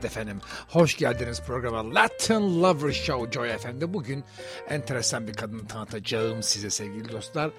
Evet 0.00 0.12
efendim, 0.12 0.40
hoş 0.68 0.96
geldiniz 0.96 1.42
programa 1.42 1.94
Latin 1.94 2.62
Lover 2.62 2.92
Show 2.92 3.32
Joy 3.32 3.58
FM'de. 3.58 3.94
Bugün 3.94 4.24
enteresan 4.68 5.26
bir 5.26 5.32
kadını 5.34 5.66
tanıtacağım 5.66 6.42
size 6.42 6.70
sevgili 6.70 7.12
dostlar. 7.12 7.50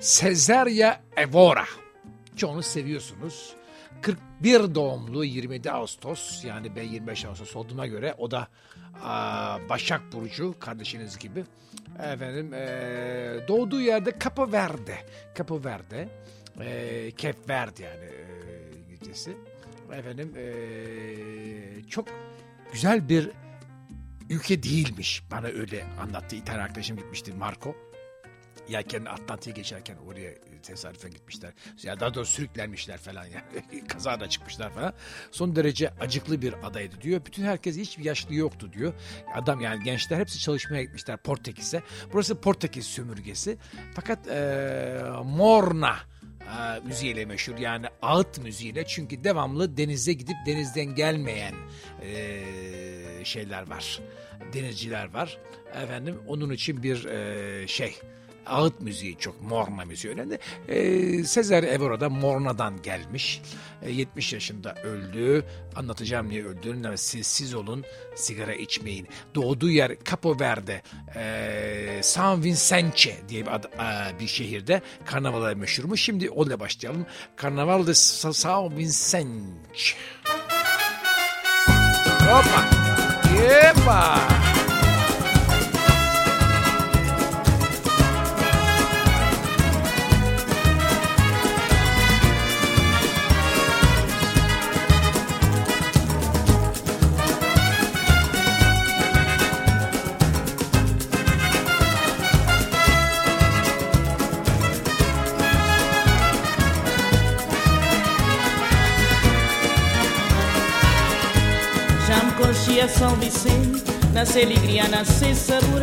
Cesaria 0.00 1.00
Evora. 1.16 1.64
Çoğunu 2.36 2.62
seviyorsunuz. 2.62 3.54
41 4.02 4.74
doğumlu 4.74 5.24
27 5.24 5.70
Ağustos 5.70 6.44
yani 6.44 6.76
ben 6.76 6.82
25 6.82 7.24
Ağustos 7.24 7.56
olduğuma 7.56 7.86
göre 7.86 8.14
o 8.18 8.30
da 8.30 8.48
aa, 9.02 9.58
Başak 9.68 10.12
Burcu 10.12 10.54
kardeşiniz 10.60 11.18
gibi. 11.18 11.44
Efendim 11.98 12.54
ee, 12.54 13.40
doğduğu 13.48 13.80
yerde 13.80 14.12
Capo 14.24 14.52
Verde. 14.52 14.96
Capo 15.38 15.64
Verde. 15.64 16.08
E, 16.60 17.10
Cape 17.16 17.48
Verde 17.48 17.82
yani 17.82 18.04
e, 18.04 18.78
İngilizcesi. 18.80 19.36
Efendim 19.92 20.32
e, 20.36 21.88
çok 21.88 22.08
güzel 22.72 23.08
bir 23.08 23.30
ülke 24.30 24.62
değilmiş. 24.62 25.22
Bana 25.30 25.46
öyle 25.46 25.84
anlattı. 26.00 26.36
İtalyan 26.36 26.64
arkadaşım 26.64 26.96
gitmişti 26.96 27.32
Marco. 27.32 27.76
Yelken 28.68 29.04
Atlantik'e 29.04 29.50
geçerken 29.50 29.96
oraya 29.96 30.34
tesadüfen 30.62 31.10
gitmişler. 31.10 31.52
Ya 31.82 32.00
daha 32.00 32.14
doğrusu 32.14 32.32
sürüklenmişler 32.32 32.98
falan 32.98 33.24
yani. 33.24 33.86
Kazada 33.88 34.28
çıkmışlar 34.28 34.70
falan. 34.70 34.92
Son 35.30 35.56
derece 35.56 35.90
acıklı 36.00 36.42
bir 36.42 36.66
adaydı 36.66 37.00
diyor. 37.00 37.20
Bütün 37.26 37.44
herkes 37.44 37.76
hiçbir 37.76 38.04
yaşlı 38.04 38.34
yoktu 38.34 38.72
diyor. 38.72 38.94
Adam 39.34 39.60
yani 39.60 39.84
gençler 39.84 40.18
hepsi 40.18 40.38
çalışmaya 40.38 40.82
gitmişler 40.82 41.16
Portekiz'e. 41.16 41.82
Burası 42.12 42.40
Portekiz 42.40 42.86
sömürgesi. 42.86 43.58
Fakat 43.94 44.28
e, 44.28 45.02
Morna 45.24 45.96
e, 45.96 46.15
müziğiyle 46.84 47.24
meşhur 47.24 47.58
yani 47.58 47.86
ağıt 48.02 48.38
müziğiyle. 48.38 48.86
Çünkü 48.86 49.24
devamlı 49.24 49.76
denize 49.76 50.12
gidip 50.12 50.36
denizden 50.46 50.94
gelmeyen 50.94 51.54
e, 52.02 53.24
şeyler 53.24 53.70
var 53.70 54.00
denizciler 54.52 55.14
var. 55.14 55.38
Efendim 55.82 56.18
onun 56.26 56.50
için 56.50 56.82
bir 56.82 57.04
e, 57.04 57.66
şey 57.68 57.96
ağıt 58.46 58.80
müziği 58.80 59.16
çok 59.18 59.42
morna 59.42 59.84
müziği 59.84 60.14
önemli. 60.14 60.38
E, 60.68 61.24
Sezer 61.24 61.62
Evora 61.62 62.00
da 62.00 62.08
Morna'dan 62.08 62.82
gelmiş. 62.82 63.42
E, 63.82 63.90
70 63.90 64.32
yaşında 64.32 64.74
öldü. 64.74 65.44
Anlatacağım 65.76 66.28
niye 66.28 66.44
öldüğünü 66.44 66.86
ama 66.86 66.96
siz, 66.96 67.26
siz 67.26 67.54
olun 67.54 67.84
sigara 68.14 68.54
içmeyin. 68.54 69.08
Doğduğu 69.34 69.70
yer 69.70 69.96
Capo 70.10 70.40
Verde 70.40 70.82
e, 71.16 72.00
San 72.02 72.44
Vicente 72.44 73.16
diye 73.28 73.42
bir, 73.42 73.54
ad, 73.54 73.64
e, 73.64 74.20
bir 74.20 74.26
şehirde 74.26 74.82
karnavala 75.04 75.54
meşhurmuş. 75.54 76.02
Şimdi 76.02 76.30
onunla 76.30 76.60
başlayalım. 76.60 77.06
Karnaval 77.36 77.86
de 77.86 77.94
San 77.94 78.76
Vicente. 78.76 79.26
Hoppa. 82.26 82.64
Yepa. 83.34 84.45
São 112.84 113.16
Vicente, 113.16 113.82
nasce 114.12 114.42
alegria, 114.42 114.86
nasce 114.88 115.34
sabor, 115.34 115.80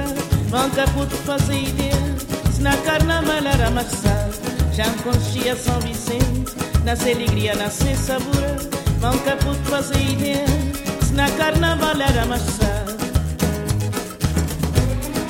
manca 0.49 0.85
puto 0.93 1.15
fazer 1.25 1.63
ideia, 1.63 1.97
se 2.53 2.61
na 2.61 2.77
carnaval 2.77 3.45
era 3.45 3.71
marçal. 3.71 4.29
Já 4.71 4.85
conchia 5.03 5.55
São 5.55 5.79
Vicente, 5.81 6.53
nasce 6.85 7.11
alegria, 7.11 7.55
nasce 7.55 7.95
sabor, 7.95 8.45
manca 9.01 9.35
puto 9.37 9.69
fazer 9.69 9.99
ideia, 10.01 10.45
se 11.01 11.13
na 11.13 11.29
carnaval 11.31 11.99
era 11.99 12.25
marçal. 12.27 12.85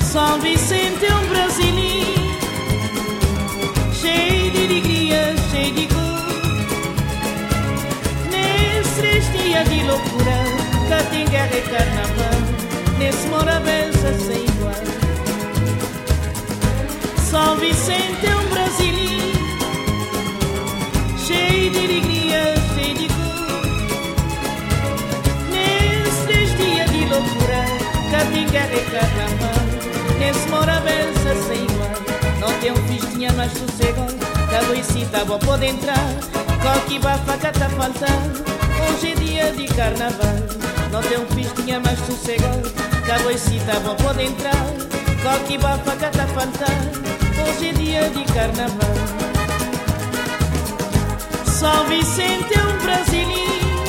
São 0.02 0.38
Vicente 0.40 1.06
é 1.06 1.14
um 1.14 1.26
brasileiro, 1.28 2.30
cheio 4.00 4.50
de 4.52 4.64
alegria, 4.64 5.34
cheio 5.50 5.74
de 5.74 5.86
cor. 5.88 6.24
Nesses 8.30 9.32
dias 9.32 9.68
de 9.68 9.82
loucura, 9.82 10.63
cá 10.94 11.02
tem 11.10 11.26
guerra 11.26 11.56
e 11.56 11.62
carnaval, 11.62 12.40
nesse 12.98 13.26
morabença 13.26 14.14
sem 14.26 14.44
igual. 14.44 14.74
São 17.28 17.56
Vicente 17.56 18.26
é 18.26 18.36
um 18.36 18.48
brasileiro, 18.50 19.38
cheio 21.26 21.70
de 21.72 21.78
alegria, 21.78 22.54
cheio 22.74 22.94
de 22.94 23.08
cor. 23.08 23.64
Nesses 25.50 26.18
três 26.26 26.56
dias 26.56 26.90
de 26.90 27.04
loucura, 27.06 27.64
cá 28.12 28.24
tem 28.32 28.46
guerra 28.46 28.74
e 28.74 28.84
carnaval, 28.92 29.64
nesse 30.20 30.48
morabença 30.48 31.34
sem 31.48 31.64
igual. 31.64 31.98
Não 32.38 32.52
tem 32.60 32.70
um 32.70 32.76
festinha 32.86 33.32
mais 33.32 33.50
sossegado, 33.52 34.14
cada 34.48 34.64
doicita 34.66 35.24
vou 35.24 35.40
pode 35.40 35.66
entrar, 35.66 36.06
qualquer 36.62 37.00
bafaca 37.00 37.52
tá 37.52 37.68
faltando. 37.70 38.44
Hoje 38.86 39.12
é 39.12 39.14
dia 39.14 39.52
de 39.52 39.66
carnaval, 39.74 40.63
não 40.94 41.02
tem 41.02 41.18
um 41.18 41.26
festinha 41.26 41.80
mais 41.80 41.98
sossegado, 42.06 42.70
cada 43.04 43.24
doicita 43.24 43.80
vou 43.80 43.96
pode 43.96 44.22
entrar, 44.22 44.64
qualquer 45.22 45.58
bafaca 45.58 46.08
tá 46.08 46.24
faltando. 46.28 47.02
Hoje 47.42 47.68
é 47.68 47.72
dia 47.72 48.10
de 48.10 48.24
carnaval. 48.32 48.94
São 51.46 51.84
Vicente 51.88 52.54
é 52.56 52.62
um 52.62 52.78
brasileiro, 52.78 53.82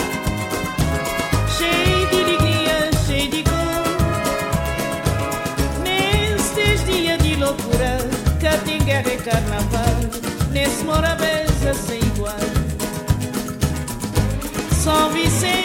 cheio 1.56 2.10
de 2.10 2.16
alegria, 2.24 2.90
cheio 3.06 3.30
de 3.30 3.44
cor. 3.44 3.86
Nesses 5.84 6.86
dias 6.88 7.20
de 7.22 7.36
loucura, 7.36 8.00
cá 8.42 8.58
tem 8.66 8.80
guerra 8.80 9.14
e 9.14 9.18
carnaval, 9.18 9.96
nesse 10.52 10.84
morabeza 10.84 11.72
sem 11.76 12.00
igual. 12.00 12.34
São 14.84 15.10
Vicente 15.12 15.65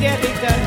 get 0.00 0.22
it 0.24 0.42
done. 0.42 0.65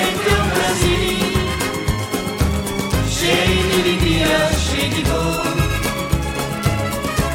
É 0.00 0.04
um 0.32 0.48
brasileiro, 0.48 1.40
cheio 3.10 3.62
de 3.68 3.74
alegria, 3.80 4.40
cheio 4.58 4.90
de 4.94 5.02
dor. 5.02 5.56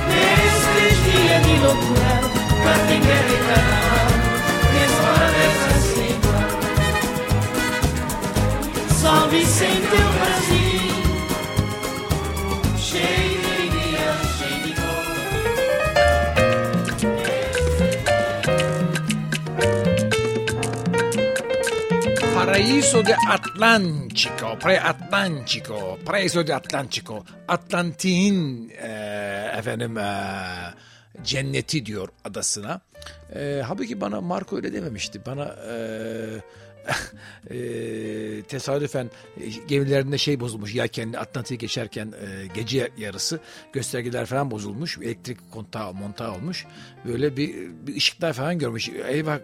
Nesses 0.10 0.96
dias 1.04 1.42
de 1.46 1.56
loucura, 1.60 2.16
guerra 3.00 3.34
e 3.34 3.38
carnaval, 3.48 4.10
morabença 5.04 5.72
sem 5.94 6.10
igual. 6.10 6.54
São 9.00 9.22
Vicente 9.30 9.94
é 9.94 10.02
um 10.02 10.14
brasileiro, 10.20 11.06
cheio 12.78 13.25
Paraíso 22.56 23.04
de 23.04 23.14
Atlântico, 23.14 24.56
Pre-Atlântico, 24.58 26.00
Paraíso 26.06 26.42
de 26.42 26.54
Atlântico, 26.54 27.26
Atlantik'in 27.48 28.70
e, 28.72 29.52
efendim 29.58 29.98
e, 29.98 30.04
cenneti 31.24 31.86
diyor 31.86 32.10
adasına. 32.24 32.82
E, 33.36 33.62
halbuki 33.68 34.02
bana 34.02 34.22
Marco 34.22 34.56
öyle 34.56 34.74
dememişti. 34.74 35.26
Bana 35.26 35.46
e, 35.46 35.76
e, 37.52 37.58
tesadüfen 38.42 39.10
gemilerinde 39.68 40.18
şey 40.18 40.40
bozulmuş. 40.40 40.76
Yelkenli 40.76 41.20
Atlantik'i 41.20 41.58
geçerken 41.58 42.08
e, 42.08 42.48
gece 42.56 42.90
yarısı 42.98 43.40
göstergeler 43.74 44.26
falan 44.26 44.52
bozulmuş. 44.52 44.98
Elektrik 44.98 45.52
kontağı 45.52 45.94
montağı 45.94 46.34
olmuş. 46.34 46.66
Böyle 47.06 47.38
bir, 47.38 47.56
bir 47.88 47.96
ışıklar 47.96 48.34
falan 48.34 48.60
görmüş. 48.60 48.90
Eyvah 48.90 49.36
e, 49.36 49.40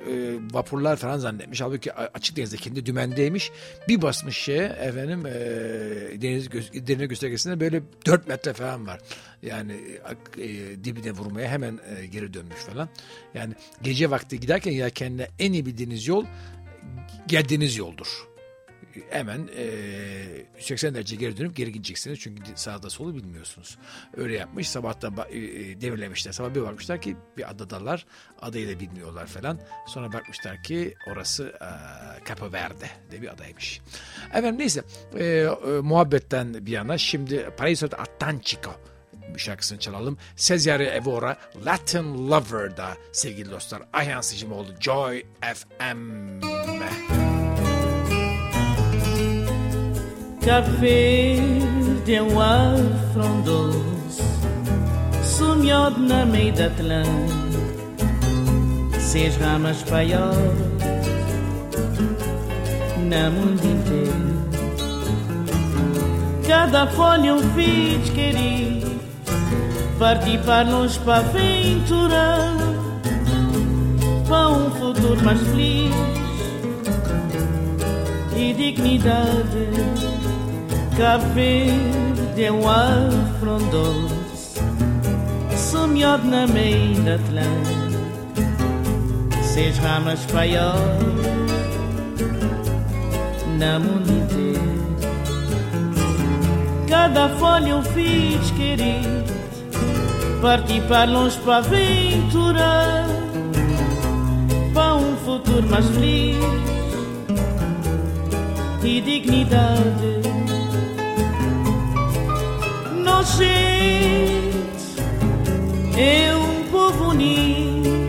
vapurlar 0.52 0.96
falan 0.96 1.18
zannetmiş. 1.18 1.62
Halbuki 1.62 1.94
açık 1.94 2.38
denizde 2.38 2.58
kendi 2.58 2.86
dümendeymiş. 2.86 3.52
Bir 3.88 4.02
basmış 4.02 4.38
şeye 4.38 4.64
efendim 4.64 5.26
e, 5.26 5.32
deniz 6.22 6.52
deniz 6.88 7.08
göstergesinde 7.08 7.60
böyle 7.60 7.84
4 8.06 8.28
metre 8.28 8.54
falan 8.54 8.88
var. 8.88 9.00
Yani 9.42 9.74
e, 10.38 10.48
dibine 10.84 11.12
vurmaya 11.12 11.50
hemen 11.50 11.80
e, 11.98 12.06
geri 12.06 12.34
dönmüş 12.34 12.56
falan. 12.56 12.90
Yani 13.34 13.54
gece 13.82 14.12
vakti 14.12 14.40
giderken 14.40 14.72
yelkenle 14.72 15.30
en 15.40 15.54
iyi 15.54 15.66
bildiğiniz 15.66 16.08
yol 16.08 16.26
geldiğiniz 17.28 17.78
yoldur. 17.78 18.32
Hemen 19.10 19.50
e, 19.58 19.66
80 20.60 20.96
derece 20.96 21.16
geri 21.16 21.38
dönüp 21.38 21.56
geri 21.56 21.72
gideceksiniz. 21.72 22.20
Çünkü 22.20 22.44
sağda 22.56 22.90
solu 22.90 23.16
bilmiyorsunuz. 23.16 23.78
Öyle 24.18 24.38
yapmış. 24.38 24.70
Sabahta 24.70 25.08
e, 25.30 25.42
devirlemişler. 25.82 26.32
Sabah 26.32 26.56
bir 26.56 26.62
bakmışlar 26.62 27.02
ki 27.02 27.18
bir 27.38 27.50
adadalar. 27.50 28.06
Adayı 28.42 28.76
da 28.76 28.80
bilmiyorlar 28.80 29.28
falan. 29.28 29.60
Sonra 29.88 30.14
bakmışlar 30.14 30.64
ki 30.64 30.96
orası 31.12 31.54
e, 31.62 31.70
Capo 32.26 32.54
Verde 32.54 32.90
de 33.12 33.22
bir 33.22 33.28
adaymış. 33.28 33.82
Efendim 34.30 34.60
neyse 34.60 34.84
e, 35.18 35.26
e, 35.26 35.48
muhabbetten 35.82 36.66
bir 36.66 36.72
yana 36.72 36.98
şimdi 36.98 37.50
Paraiso 37.58 37.86
Atlantico 37.86 38.72
şarkısını 39.38 39.80
çalalım. 39.80 40.18
Cesare 40.36 40.86
Evora 40.86 41.38
Latin 41.66 42.30
Lover'da 42.30 42.98
sevgili 43.12 43.52
dostlar. 43.52 43.82
Ayhan 43.94 44.22
Sicimoğlu 44.22 44.70
Joy 44.80 45.24
FM. 45.42 46.61
Café 50.44 51.36
de 52.04 52.20
um 52.20 52.40
ar 52.40 52.76
frondoso 53.14 54.24
Sumiado 55.24 56.00
na 56.00 56.26
meio 56.26 56.52
da 56.54 56.66
Atlã 56.66 57.04
Seis 59.00 59.38
ramas 59.38 59.84
paiol 59.84 60.34
Na 63.08 63.30
mundo 63.30 63.64
inteiro. 63.64 64.42
Cada 66.48 66.88
folha 66.88 67.36
um 67.36 67.54
filho 67.54 68.12
querido 68.14 69.00
Parti 70.00 70.40
para 70.40 70.66
para 71.06 71.18
aventurar 71.18 72.58
Para 74.28 74.50
um 74.50 74.72
futuro 74.72 75.24
mais 75.24 75.40
feliz 75.40 75.94
E 78.36 78.54
dignidade 78.56 80.11
Cabo 81.02 81.26
Verde 81.34 82.44
é 82.44 82.52
um 82.52 82.70
ar 82.70 83.10
frondoso 83.40 84.62
na 86.26 86.46
meia 86.46 87.02
da 87.02 87.16
Atlântica 87.16 88.44
Seis 89.42 89.80
ramas 89.80 90.24
paiol 90.32 90.76
Na 93.58 93.80
mundo 93.80 94.12
Cada 96.88 97.30
folha 97.30 97.78
um 97.78 97.84
fiz 97.84 98.52
querido 98.52 99.34
Parti 100.40 100.82
para 100.82 101.12
longe 101.12 101.40
para 101.40 101.58
aventurar 101.58 103.08
Para 104.72 104.96
um 104.98 105.18
futuro 105.18 105.68
mais 105.68 105.88
feliz 105.90 106.38
E 108.84 109.02
dignidade 109.02 110.41
Gente 113.24 115.02
É 115.98 116.36
um 116.36 116.64
povo 116.72 117.10
unido 117.10 118.08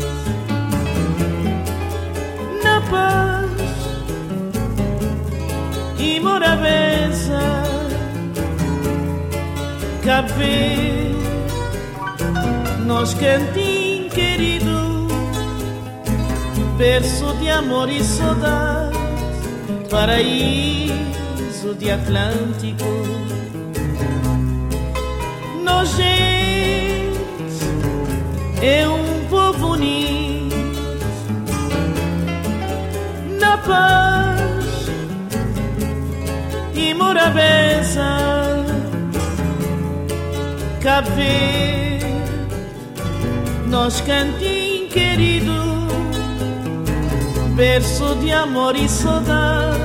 Na 2.62 2.80
paz 2.90 3.50
E 5.98 6.20
morabeza 6.20 7.40
Cabo 10.04 10.28
Verde 10.34 11.12
nós 12.86 13.14
cantinho 13.14 14.10
querido, 14.10 15.08
berço 16.76 17.32
de 17.40 17.48
amor 17.48 17.88
e 17.88 18.02
saudade, 18.02 18.98
paraíso 19.88 21.74
de 21.78 21.90
Atlântico. 21.90 22.84
Gente 25.84 27.18
é 28.62 28.88
um 28.88 29.26
povo 29.28 29.72
unido 29.72 30.54
na 33.38 33.58
paz 33.58 34.88
e 36.74 36.94
morabeza. 36.94 38.02
Cabo 40.80 41.10
Verde 41.10 42.06
nós 43.68 44.00
cantinho 44.02 44.88
querido, 44.88 45.52
berço 47.54 48.14
de 48.16 48.30
amor 48.30 48.76
e 48.76 48.88
saudade, 48.88 49.78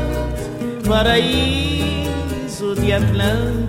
paraíso 0.87 2.75
de 2.75 2.93
Atlântico. 2.93 3.66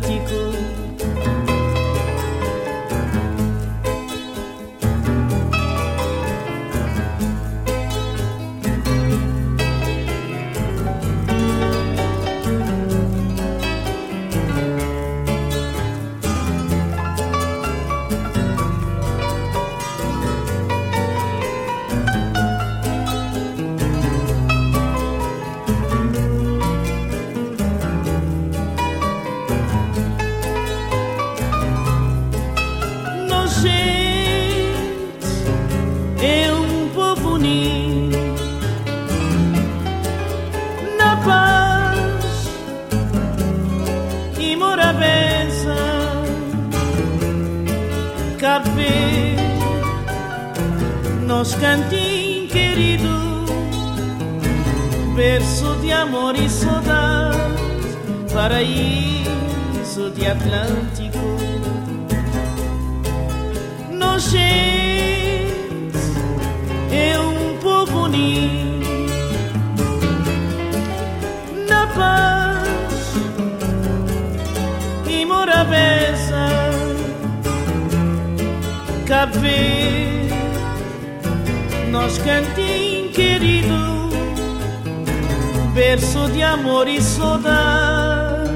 de 86.32 86.42
amor 86.42 86.88
e 86.88 87.00
saudade, 87.00 88.50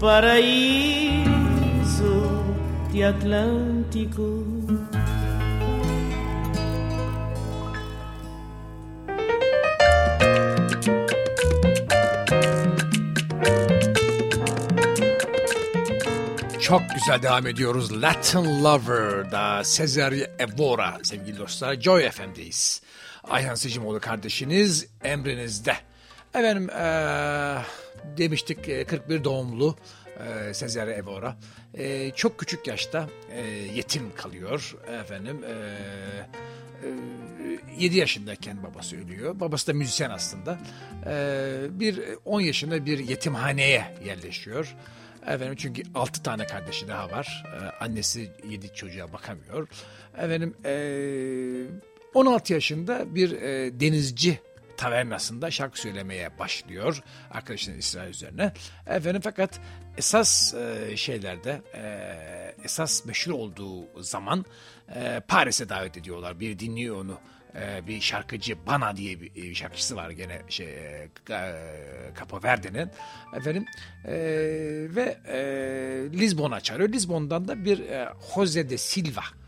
paraíso 0.00 1.24
de 2.92 3.04
Atlântico. 3.04 4.44
Çok 16.60 16.82
güzel 16.94 17.22
devam 17.22 17.46
ediyoruz. 17.46 18.02
Latin 18.02 18.62
Lover'da 18.64 19.62
Cesar 19.64 20.12
Evora 20.38 20.98
sevgili 21.02 21.38
dostlar. 21.38 21.74
Joy 21.74 22.10
FM'deyiz. 22.10 22.82
Ayhan 23.24 23.54
Sicimoğlu 23.54 24.00
kardeşiniz 24.00 24.86
emrinizde. 25.04 25.89
Efendim 26.34 26.70
ee, 26.70 27.56
demiştik 28.16 28.88
41 28.88 29.24
doğumlu 29.24 29.76
e, 30.18 30.54
Cesare 30.54 30.92
Evora. 30.92 31.36
E, 31.74 32.10
çok 32.10 32.38
küçük 32.38 32.66
yaşta 32.66 33.08
e, 33.32 33.40
yetim 33.48 34.14
kalıyor 34.14 34.76
efendim. 35.00 35.44
E, 35.44 35.76
7 37.78 37.98
yaşındayken 37.98 38.62
babası 38.62 38.96
ölüyor. 38.96 39.40
Babası 39.40 39.66
da 39.66 39.72
müzisyen 39.72 40.10
aslında. 40.10 40.58
Bir 41.80 42.00
10 42.24 42.40
yaşında 42.40 42.86
bir 42.86 42.98
yetimhaneye 42.98 43.96
yerleşiyor. 44.04 44.76
Efendim 45.22 45.54
çünkü 45.58 45.82
6 45.94 46.22
tane 46.22 46.46
kardeşi 46.46 46.88
daha 46.88 47.10
var. 47.10 47.44
Annesi 47.80 48.30
7 48.48 48.74
çocuğa 48.74 49.12
bakamıyor. 49.12 49.68
Efendim 50.18 50.54
16 52.14 52.52
yaşında 52.52 53.14
bir 53.14 53.30
denizci 53.80 54.40
tavernasında 54.80 55.50
şarkı 55.50 55.80
söylemeye 55.80 56.38
başlıyor 56.38 57.02
arkadaşının 57.30 57.78
İsrail 57.78 58.10
üzerine. 58.10 58.52
Efendim 58.86 59.20
fakat 59.24 59.60
esas 59.96 60.54
e, 60.54 60.96
şeylerde 60.96 61.62
e, 61.74 61.84
esas 62.64 63.04
meşhur 63.04 63.32
olduğu 63.32 64.02
zaman 64.02 64.44
e, 64.94 65.20
Paris'e 65.28 65.68
davet 65.68 65.96
ediyorlar. 65.96 66.40
Bir 66.40 66.58
dinliyor 66.58 66.96
onu 66.96 67.18
e, 67.54 67.86
bir 67.86 68.00
şarkıcı 68.00 68.66
Bana 68.66 68.96
diye 68.96 69.20
bir, 69.20 69.34
bir 69.34 69.54
şarkıcısı 69.54 69.96
var 69.96 70.10
gene 70.10 70.42
şey 70.48 70.66
e, 70.66 71.08
Capo 72.18 72.42
Verde'nin 72.42 72.90
efendim 73.36 73.64
e, 74.04 74.12
ve 74.96 75.18
e, 75.28 75.38
Lisbon'a 76.18 76.60
çağırıyor. 76.60 76.88
Lisbon'dan 76.88 77.48
da 77.48 77.64
bir 77.64 77.78
e, 77.78 78.08
Jose 78.34 78.70
de 78.70 78.78
Silva 78.78 79.22
e, 79.22 79.39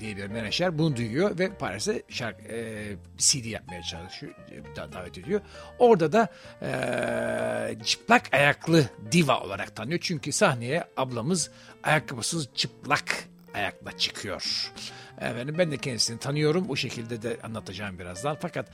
diye 0.00 0.16
bir 0.16 0.26
menajer 0.26 0.78
bunu 0.78 0.96
duyuyor 0.96 1.38
ve 1.38 1.54
Paris'e 1.54 2.02
şarkı, 2.08 2.42
e, 2.42 2.96
CD 3.18 3.44
yapmaya 3.44 3.82
çalışıyor, 3.82 4.34
da, 4.76 4.92
davet 4.92 5.18
ediyor. 5.18 5.40
Orada 5.78 6.12
da 6.12 6.28
e, 6.62 7.84
çıplak 7.84 8.34
ayaklı 8.34 8.84
diva 9.12 9.40
olarak 9.40 9.76
tanıyor. 9.76 10.00
Çünkü 10.02 10.32
sahneye 10.32 10.84
ablamız 10.96 11.50
ayakkabısız 11.82 12.48
çıplak 12.54 13.24
ayakla 13.54 13.98
çıkıyor. 13.98 14.72
Efendim 15.20 15.54
ben 15.58 15.70
de 15.70 15.76
kendisini 15.76 16.18
tanıyorum. 16.18 16.68
Bu 16.68 16.76
şekilde 16.76 17.22
de 17.22 17.36
anlatacağım 17.42 17.98
birazdan. 17.98 18.36
Fakat 18.40 18.68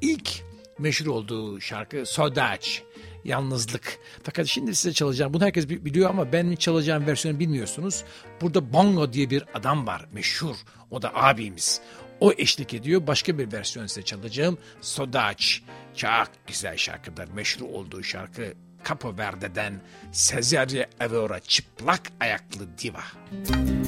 ilk 0.00 0.42
meşhur 0.78 1.06
olduğu 1.06 1.60
şarkı 1.60 2.06
Sodaç 2.06 2.82
yalnızlık. 3.24 3.98
Fakat 4.22 4.46
şimdi 4.46 4.74
size 4.74 4.92
çalacağım. 4.92 5.34
Bunu 5.34 5.44
herkes 5.44 5.68
biliyor 5.68 6.10
ama 6.10 6.32
ben 6.32 6.54
çalacağım 6.54 7.06
versiyonu 7.06 7.38
bilmiyorsunuz. 7.38 8.04
Burada 8.40 8.72
Bongo 8.72 9.12
diye 9.12 9.30
bir 9.30 9.44
adam 9.54 9.86
var 9.86 10.06
meşhur. 10.12 10.56
O 10.90 11.02
da 11.02 11.14
abimiz. 11.14 11.80
O 12.20 12.32
eşlik 12.38 12.74
ediyor. 12.74 13.06
Başka 13.06 13.38
bir 13.38 13.52
versiyon 13.52 13.86
size 13.86 14.02
çalacağım. 14.02 14.58
Sodaç. 14.80 15.62
Çok 15.96 16.28
güzel 16.46 16.76
şarkıdır. 16.76 17.28
Meşhur 17.28 17.66
olduğu 17.68 18.02
şarkı 18.02 18.54
Capo 18.88 19.18
Verde'den 19.18 19.80
Cesare 20.12 20.90
Evora 21.00 21.40
çıplak 21.40 22.00
ayaklı 22.20 22.78
diva. 22.78 23.04
Müzik 23.32 23.87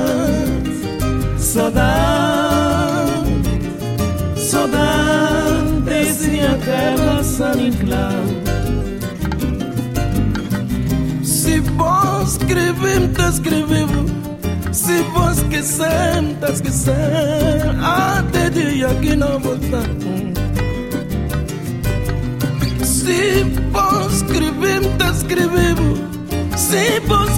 Saudade, 1.51 3.29
saudade 4.37 5.81
desse 5.83 6.39
a 6.39 6.55
terra 6.55 7.21
saninclar. 7.21 8.23
Se 11.21 11.59
vos 11.59 12.37
escrevem, 12.37 13.09
tá 13.09 13.27
escrevendo. 13.27 14.05
Se 14.71 15.01
vos 15.13 15.43
quiserem, 15.49 16.35
tá 16.35 16.51
esquecendo. 16.51 17.83
Até 17.83 18.49
dia 18.49 18.87
que 19.01 19.13
não 19.17 19.37
voltar. 19.37 19.89
Se 22.81 23.43
vos 23.73 24.13
escrevem, 24.13 24.97
tá 24.97 25.11
escrevendo. 25.11 25.99
Se 26.55 27.00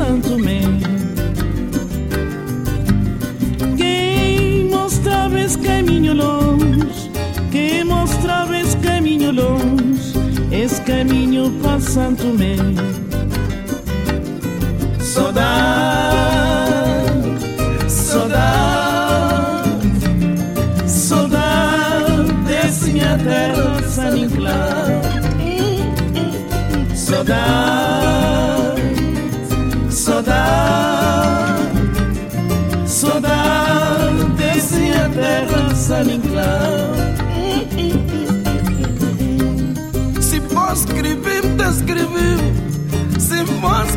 santo 0.00 0.29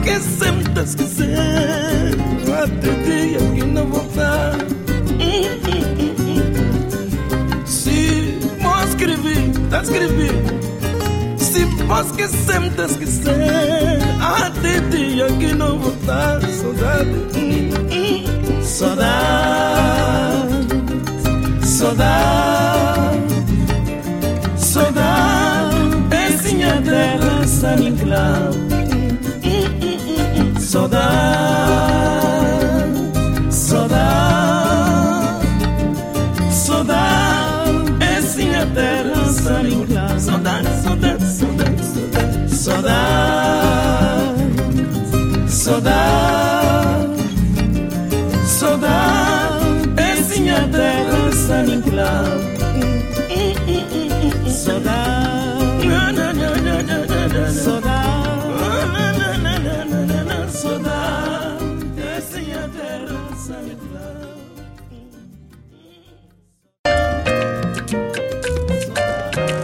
vós 0.03 0.10
esquecer, 0.10 0.69
tá 0.74 0.83
esquecer. 0.83 2.17
Até 2.63 2.91
dia 3.03 3.39
que 3.55 3.63
não 3.65 3.86
voltar. 3.88 4.57
Se 7.65 8.38
vós 8.62 8.89
escrever, 8.89 9.51
tá 9.69 9.81
escrever. 9.81 10.43
Se 11.38 11.65
vós 11.86 12.07
esquecer, 12.07 12.72
tá 12.75 12.86
esquecer. 12.86 14.00
Até 14.22 14.79
dia 14.89 15.27
que 15.27 15.53
não 15.53 15.79
voltar. 15.79 16.41
Saudade, 16.41 17.19
saudade, 18.62 19.07
saudade, 21.65 23.17
saudade. 24.57 25.74
Pecinha 26.10 26.81
terra, 26.81 27.48
saninclau. 27.48 27.83
Saudade, 27.93 28.53
saudade, 28.53 28.62
Soda, 30.74 31.08
soda, 33.51 34.06
soda 36.50 36.98
é 38.00 38.20
sim 38.24 38.56
a 38.56 38.65
terra 38.65 39.24
saringlá. 39.25 40.20
Soda, 40.20 40.63
soda, 40.82 41.20
soda, 41.20 41.65
soda, 41.84 42.25
soda, 42.58 42.98
soda, 45.48 46.00
soda 48.44 48.96
é 49.96 50.15
sim 50.24 50.50
a 50.50 50.68
terra 50.70 51.32
saringlá. 51.34 52.24
Soda, 54.50 54.98
soda. 57.63 57.83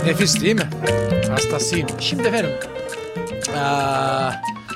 Nefis 0.09 0.41
değil 0.41 0.55
mi? 0.55 0.69
Hastasıyım. 1.29 1.87
Şimdi 1.99 2.27
efendim. 2.27 2.51
aa, 3.55 4.31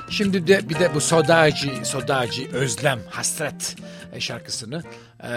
şimdi 0.10 0.48
de 0.48 0.70
bir 0.70 0.80
de 0.80 0.94
bu 0.96 1.02
Sodacı, 1.02 1.86
Sodacı 1.86 2.51
Özlem, 2.51 3.00
Hasret 3.10 3.75
e, 4.14 4.20
şarkısını 4.20 4.84
e, 5.24 5.29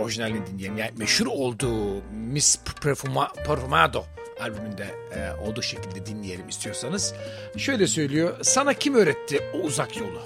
orijinalini 0.00 0.46
dinleyelim. 0.46 0.78
Yani 0.78 0.90
meşhur 0.98 1.26
olduğu 1.26 2.02
Miss 2.12 2.58
Perfuma, 2.82 3.32
Perfumado 3.46 4.04
albümünde 4.40 4.86
e, 5.16 5.32
olduğu 5.40 5.62
şekilde 5.62 6.06
dinleyelim 6.06 6.48
istiyorsanız. 6.48 7.14
Şöyle 7.56 7.86
söylüyor. 7.86 8.36
Sana 8.42 8.74
kim 8.74 8.94
öğretti 8.94 9.40
o 9.54 9.58
uzak 9.58 9.96
yolu? 9.96 10.20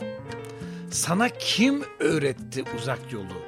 Sana 0.91 1.29
kim 1.29 1.85
öğretti 2.01 2.65
uzak 2.79 3.13
yolu? 3.13 3.43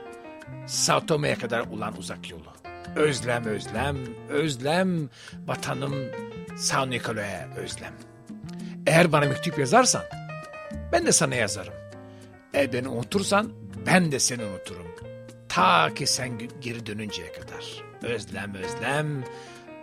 Sao 0.67 1.07
Tome'ye 1.07 1.35
kadar 1.35 1.61
olan 1.61 1.99
uzak 1.99 2.31
yolu. 2.31 2.52
Özlem 2.97 3.45
özlem, 3.45 3.97
özlem, 4.29 5.09
vatanım 5.47 5.95
Sao 6.57 6.91
Nicole'ye 6.91 7.47
özlem. 7.57 7.95
Eğer 8.87 9.13
bana 9.13 9.27
mektup 9.27 9.59
yazarsan, 9.59 10.03
ben 10.93 11.07
de 11.07 11.13
sana 11.13 11.35
yazarım. 11.35 11.75
Eğer 12.55 12.73
beni 12.73 12.89
unutursan, 12.89 13.53
ben 13.87 14.13
de 14.13 14.19
seni 14.19 14.45
unuturum. 14.45 14.87
Ta 15.49 15.95
ki 15.95 16.07
sen 16.07 16.33
geri 16.61 16.87
dönünceye 16.87 17.33
kadar. 17.33 17.65
Özlem 18.03 18.55
özlem, 18.55 19.25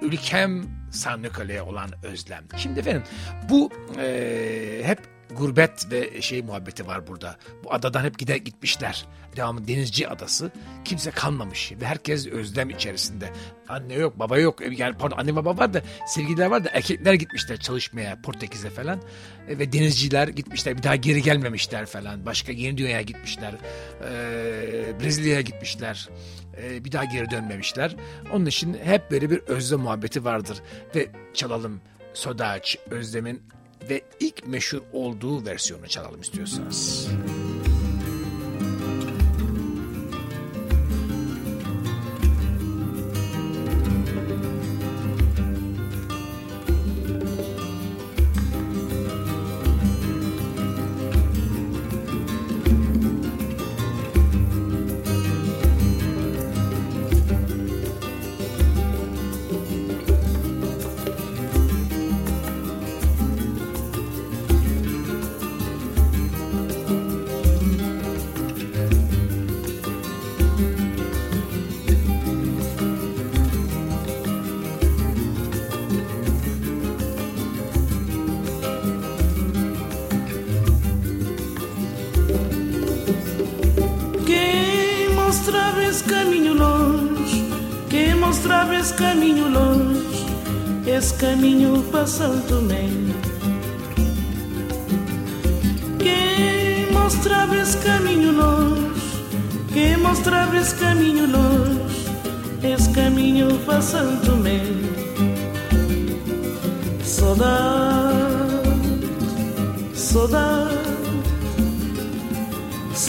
ülkem 0.01 0.65
Sao 0.91 1.21
Nicole'ye 1.21 1.61
olan 1.61 1.89
özlem. 2.03 2.43
Şimdi 2.57 2.79
efendim, 2.79 3.03
bu 3.49 3.69
eee, 3.97 4.83
hep 4.83 4.99
gurbet 5.37 5.91
ve 5.91 6.21
şey 6.21 6.41
muhabbeti 6.41 6.87
var 6.87 7.07
burada. 7.07 7.37
Bu 7.63 7.73
adadan 7.73 8.03
hep 8.03 8.19
gider 8.19 8.35
gitmişler. 8.35 9.05
Devamı 9.35 9.67
Denizci 9.67 10.09
Adası. 10.09 10.51
Kimse 10.85 11.11
kalmamış 11.11 11.71
ve 11.81 11.85
herkes 11.85 12.27
özlem 12.27 12.69
içerisinde. 12.69 13.33
Anne 13.67 13.93
yok, 13.93 14.19
baba 14.19 14.37
yok. 14.37 14.59
Yani 14.77 14.97
pardon 14.97 15.17
anne 15.17 15.35
baba 15.35 15.57
var 15.57 15.73
da 15.73 15.81
sevgililer 16.07 16.45
var 16.45 16.63
da 16.63 16.69
erkekler 16.69 17.13
gitmişler 17.13 17.59
çalışmaya 17.59 18.21
Portekiz'e 18.21 18.69
falan. 18.69 19.01
E, 19.47 19.59
ve 19.59 19.73
denizciler 19.73 20.27
gitmişler. 20.27 20.77
Bir 20.77 20.83
daha 20.83 20.95
geri 20.95 21.21
gelmemişler 21.21 21.85
falan. 21.85 22.25
Başka 22.25 22.51
yeni 22.51 22.77
dünyaya 22.77 23.01
gitmişler. 23.01 23.53
E, 24.03 24.99
Brezilya'ya 24.99 25.41
gitmişler. 25.41 26.09
E, 26.63 26.85
bir 26.85 26.91
daha 26.91 27.05
geri 27.05 27.31
dönmemişler. 27.31 27.95
Onun 28.33 28.45
için 28.45 28.77
hep 28.83 29.11
böyle 29.11 29.29
bir 29.29 29.37
özlem 29.39 29.79
muhabbeti 29.79 30.25
vardır. 30.25 30.57
Ve 30.95 31.09
çalalım 31.33 31.81
Sodaç 32.13 32.77
Özlem'in 32.89 33.41
ve 33.89 34.01
ilk 34.19 34.47
meşhur 34.47 34.81
olduğu 34.93 35.45
versiyonu 35.45 35.87
çalalım 35.87 36.21
istiyorsanız. 36.21 37.07
Quem 37.07 37.38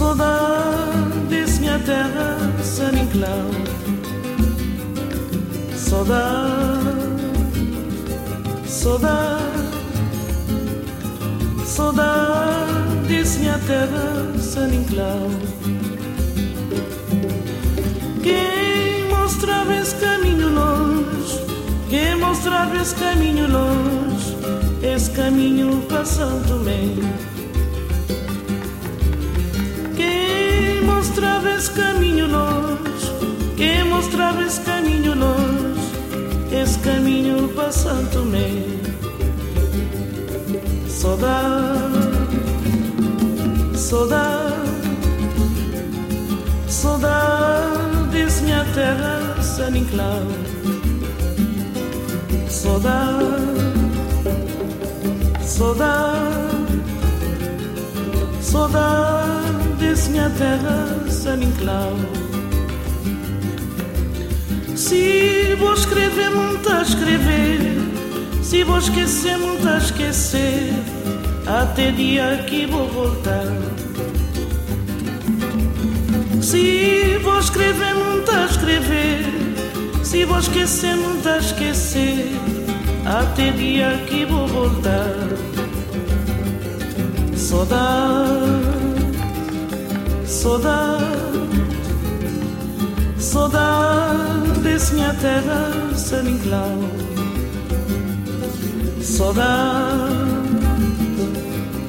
Saudades, 0.00 1.58
minha 1.58 1.78
terra, 1.80 2.38
San 2.62 2.92
Inclau. 2.96 3.50
Saudade, 5.76 6.80
saudade, 8.66 9.44
saudades, 11.66 13.36
minha 13.36 13.58
terra, 13.66 14.32
San 14.40 14.72
Inclau. 14.72 15.28
Quem 18.22 19.06
mostrava 19.10 19.76
esse 19.76 19.96
caminho 19.96 20.48
longe, 20.48 21.44
quem 21.90 22.16
mostrava 22.16 22.74
esse 22.78 22.94
caminho 22.94 23.46
longe, 23.52 24.34
esse 24.82 25.10
caminho 25.10 25.82
para 25.90 26.06
Santo 26.06 26.54
Tomé. 31.20 31.40
Quem 31.40 31.44
mostrava 31.44 31.48
esse 31.50 31.70
caminho 31.72 32.26
longe, 32.26 33.12
quem 33.56 33.84
mostrava 33.84 34.42
esse 34.42 34.60
caminho 34.60 35.14
longe, 35.14 35.92
esse 36.52 36.78
caminho 36.78 37.48
para 37.48 37.70
Santo 37.72 38.10
Tomé. 38.10 38.50
Saudade, 40.88 41.88
saudade, 43.74 44.70
saudades, 46.68 48.40
minha 48.42 48.64
terra, 48.74 49.42
San 49.42 49.76
Inclau. 49.76 50.26
Saudade, 52.48 53.40
Saudade, 55.60 56.80
saudade 58.40 59.68
desse 59.78 60.10
minha 60.10 60.30
terra, 60.30 61.09
San 61.30 61.42
Inclau. 61.44 61.94
Se 64.74 65.54
vou 65.60 65.74
escrever, 65.74 66.28
muito 66.30 66.68
a 66.68 66.82
escrever. 66.82 67.60
Se 68.42 68.64
vou 68.64 68.78
esquecer, 68.78 69.38
muito 69.38 69.68
a 69.68 69.78
esquecer. 69.78 70.72
Até 71.46 71.92
dia 71.92 72.44
que 72.48 72.66
vou 72.66 72.88
voltar. 72.88 73.46
Se 76.42 77.16
vou 77.22 77.38
escrever, 77.38 77.94
muito 77.94 78.28
a 78.32 78.46
escrever. 78.46 79.24
Se 80.02 80.24
vou 80.24 80.40
esquecer, 80.40 80.96
muito 80.96 81.28
a 81.28 81.38
esquecer. 81.38 82.26
Até 83.06 83.52
dia 83.52 84.04
que 84.08 84.24
vou 84.24 84.48
voltar. 84.48 85.14
Saudade, 87.36 88.69
Saudade, 90.40 91.04
saudades, 93.18 94.90
minha 94.92 95.12
terra 95.12 95.70
soda, 95.98 96.64
Saudade, 99.02 100.08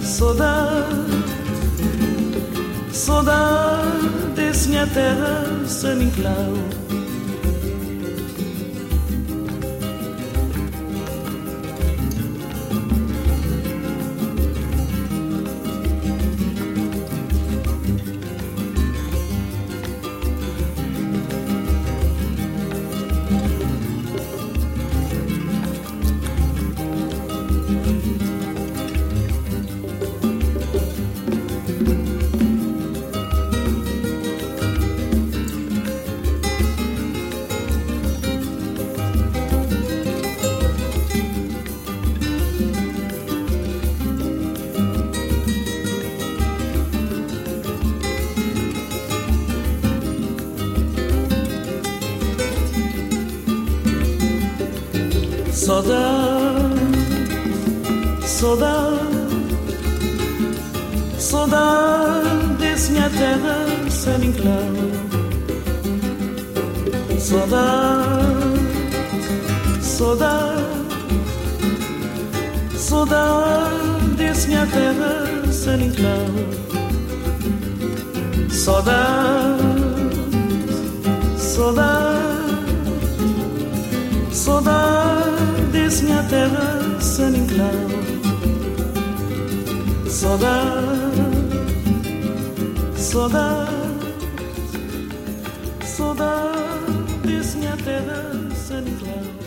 saudade, 0.01 1.23
saudades, 2.91 4.67
minha 4.67 4.85
terra 4.85 5.45
cloud. 6.11 6.80
San 75.51 75.81
Inclau. 75.81 76.25
Saudade, 78.49 79.61
saudade, 81.37 82.19
saudade 84.31 85.61
desse 85.71 86.03
minha 86.05 86.23
terra, 86.23 86.99
San 86.99 87.35
Inclau. 87.35 87.89
Saudade, 90.07 90.89
saudade, 92.95 93.71
saudade 95.85 96.57
desse 97.23 97.57
minha 97.57 97.77
terra, 97.77 98.31
San 98.55 98.79
Inclau. 98.81 99.41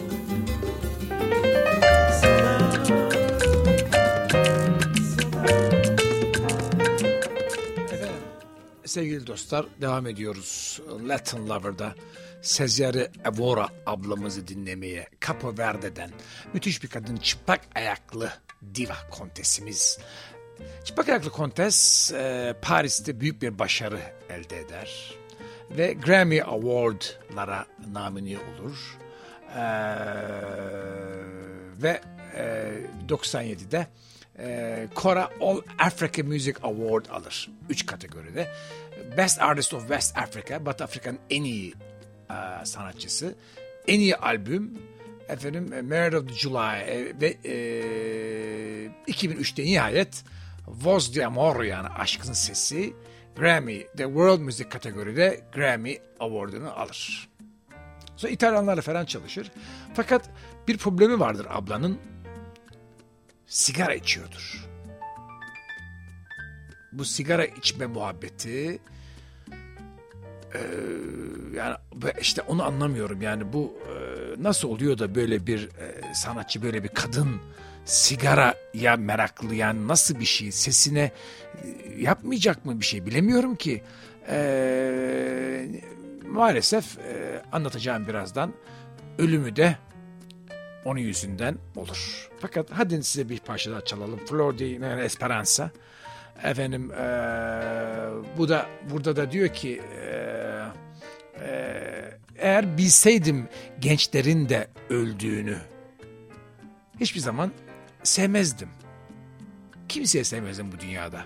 Sevgili 8.95 9.27
dostlar 9.27 9.67
devam 9.81 10.07
ediyoruz. 10.07 10.81
Latin 11.09 11.49
Lover'da 11.49 11.95
Sezyare 12.43 13.11
Evora 13.25 13.69
ablamızı 13.87 14.49
dinlemeye 14.49 15.09
Capo 15.27 15.59
Verde'den 15.59 16.11
müthiş 16.53 16.83
bir 16.83 16.89
kadın 16.89 17.17
çıplak 17.17 17.61
ayaklı 17.75 18.31
diva 18.75 18.97
kontesimiz. 19.11 19.99
Çıplak 20.85 21.09
ayaklı 21.09 21.31
kontes 21.31 22.13
e, 22.13 22.55
Paris'te 22.63 23.21
büyük 23.21 23.43
bir 23.43 23.59
başarı 23.59 24.01
elde 24.29 24.59
eder 24.59 25.15
ve 25.71 25.93
Grammy 25.93 26.43
Award'lara 26.43 27.67
namini 27.93 28.39
olur. 28.39 28.99
E, 29.57 29.65
ve 31.83 32.01
e, 32.37 32.73
97'de 33.09 33.87
e, 34.39 34.89
All 35.41 35.61
Africa 35.79 36.23
Music 36.23 36.55
Award 36.63 37.07
alır. 37.07 37.51
Üç 37.69 37.87
kategoride. 37.87 38.49
Best 39.17 39.43
Artist 39.43 39.75
of 39.75 39.81
West 39.81 40.19
Africa, 40.19 40.67
Batı 40.67 40.85
Afrika'nın 40.85 41.19
en 41.31 41.45
iyi 41.45 41.75
e, 42.31 42.65
sanatçısı. 42.65 43.35
En 43.89 44.01
iyi 44.01 44.17
albüm, 44.17 44.79
efendim 45.29 45.73
e, 45.73 45.83
Merit 45.83 46.15
of 46.15 46.37
July 46.37 46.81
e, 46.81 47.21
ve 47.21 47.39
e, 47.45 49.13
2003'te 49.13 49.65
nihayet 49.65 50.25
Voz 50.67 51.17
de 51.17 51.27
Amor 51.27 51.63
yani 51.63 51.89
Aşkın 51.89 52.33
Sesi 52.33 52.95
Grammy, 53.37 53.87
The 53.97 54.05
World 54.05 54.41
Music 54.41 54.69
kategoride 54.69 55.45
Grammy 55.53 55.99
Award'unu 56.21 56.81
alır. 56.81 57.29
Sonra 58.17 58.33
İtalyanlarla 58.33 58.83
falan 58.83 59.05
çalışır. 59.05 59.51
Fakat 59.95 60.31
bir 60.69 60.79
problemi 60.79 61.21
vardır 61.21 61.47
ablanın. 61.51 61.99
Sigara 63.47 63.95
içiyordur. 63.95 64.65
Bu 66.93 67.05
sigara 67.05 67.45
içme 67.45 67.87
muhabbeti 67.87 68.81
e, 70.55 70.61
yani 71.57 71.77
işte 72.21 72.43
onu 72.43 72.63
anlamıyorum. 72.63 73.23
Yani 73.23 73.53
bu 73.53 73.75
e, 73.89 73.95
nasıl 74.43 74.69
oluyor 74.69 74.99
da 74.99 75.15
böyle 75.15 75.47
bir 75.47 75.63
e, 75.63 76.15
sanatçı 76.15 76.63
böyle 76.63 76.85
bir 76.85 76.89
kadın 76.89 77.41
sigaraya 77.85 78.97
meraklı 78.97 79.55
yani 79.55 79.89
nasıl 79.89 80.21
bir 80.21 80.25
şey 80.25 80.53
sesine 80.53 81.01
e, 81.01 81.13
yapmayacak 81.99 82.65
mı 82.65 82.81
bir 82.81 82.85
şey 82.85 83.07
bilemiyorum 83.07 83.55
ki. 83.55 83.83
E, 84.29 85.67
maalesef 86.27 86.99
e, 86.99 87.43
anlatacağım 87.53 88.09
birazdan 88.09 88.53
ölümü 89.19 89.57
de 89.57 89.77
onun 90.85 91.01
yüzünden 91.01 91.57
olur. 91.77 92.31
Fakat 92.41 92.67
hadi 92.71 93.05
size 93.05 93.29
bir 93.29 93.39
parça 93.39 93.71
daha 93.71 93.81
çalalım. 93.81 94.21
Flor 94.27 94.59
de 94.59 95.05
Esperanza. 95.05 95.71
Efendim 96.43 96.93
e, 96.93 97.05
bu 98.39 98.49
da 98.49 98.67
burada 98.91 99.17
da 99.17 99.31
diyor 99.31 99.49
ki 99.49 99.83
e, 100.01 100.07
e, 101.41 102.19
eğer 102.37 102.79
bilseydim 102.79 103.49
gençlerin 103.81 104.49
de 104.49 104.69
öldüğünü 104.91 105.59
hiçbir 107.01 107.21
zaman 107.21 107.53
sevmezdim. 108.03 108.69
Kimseye 109.89 110.25
sevmezdim 110.25 110.73
bu 110.73 110.81
dünyada. 110.81 111.25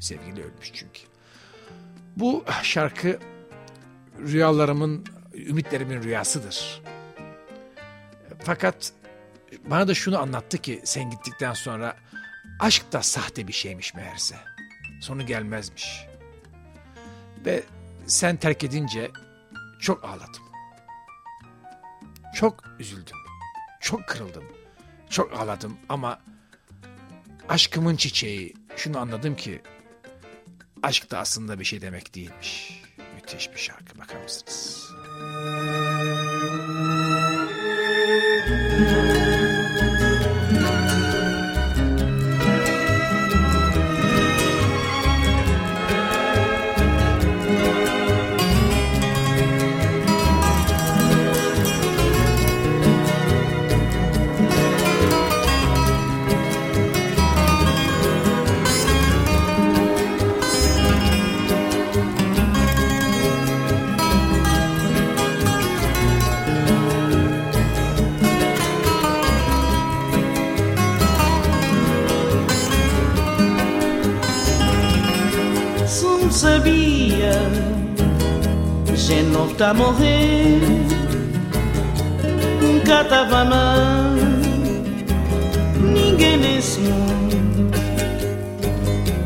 Sevgili 0.00 0.44
ölmüş 0.44 0.70
çünkü. 0.72 1.00
Bu 2.16 2.44
şarkı 2.62 3.18
rüyalarımın, 4.18 5.04
ümitlerimin 5.34 6.02
rüyasıdır. 6.02 6.82
Fakat 8.38 8.92
bana 9.64 9.88
da 9.88 9.94
şunu 9.94 10.18
anlattı 10.18 10.58
ki 10.58 10.80
sen 10.84 11.10
gittikten 11.10 11.52
sonra 11.52 11.96
aşk 12.60 12.92
da 12.92 13.02
sahte 13.02 13.48
bir 13.48 13.52
şeymiş 13.52 13.94
meğerse. 13.94 14.36
Sonu 15.00 15.26
gelmezmiş. 15.26 16.06
Ve 17.44 17.62
sen 18.06 18.36
terk 18.36 18.64
edince 18.64 19.10
çok 19.80 20.04
ağladım. 20.04 20.42
Çok 22.34 22.64
üzüldüm. 22.78 23.16
Çok 23.80 24.06
kırıldım. 24.06 24.44
Çok 25.10 25.32
ağladım 25.32 25.78
ama 25.88 26.20
aşkımın 27.48 27.96
çiçeği 27.96 28.54
şunu 28.76 28.98
anladım 28.98 29.36
ki 29.36 29.62
aşk 30.82 31.10
da 31.10 31.18
aslında 31.18 31.60
bir 31.60 31.64
şey 31.64 31.80
demek 31.80 32.14
değilmiş. 32.14 32.82
Müthiş 33.14 33.52
bir 33.52 33.58
şarkı 33.58 33.98
bakar 33.98 34.22
mısınız? 34.22 34.86
Sabia, 76.36 77.32
já 78.94 79.22
não 79.22 79.46
está 79.46 79.70
a 79.70 79.74
morrer, 79.74 80.60
nunca 82.60 83.00
estava 83.00 83.42
mal, 83.46 84.12
ninguém 85.80 86.36
nesse 86.36 86.80
mundo, 86.80 87.70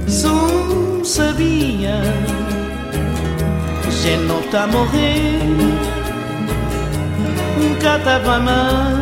só 0.06 1.02
sabia, 1.02 2.00
já 3.90 4.16
não 4.28 4.38
está 4.38 4.62
a 4.62 4.66
morrer, 4.68 5.40
nunca 7.58 7.96
estava 7.98 8.38
mal, 8.38 8.94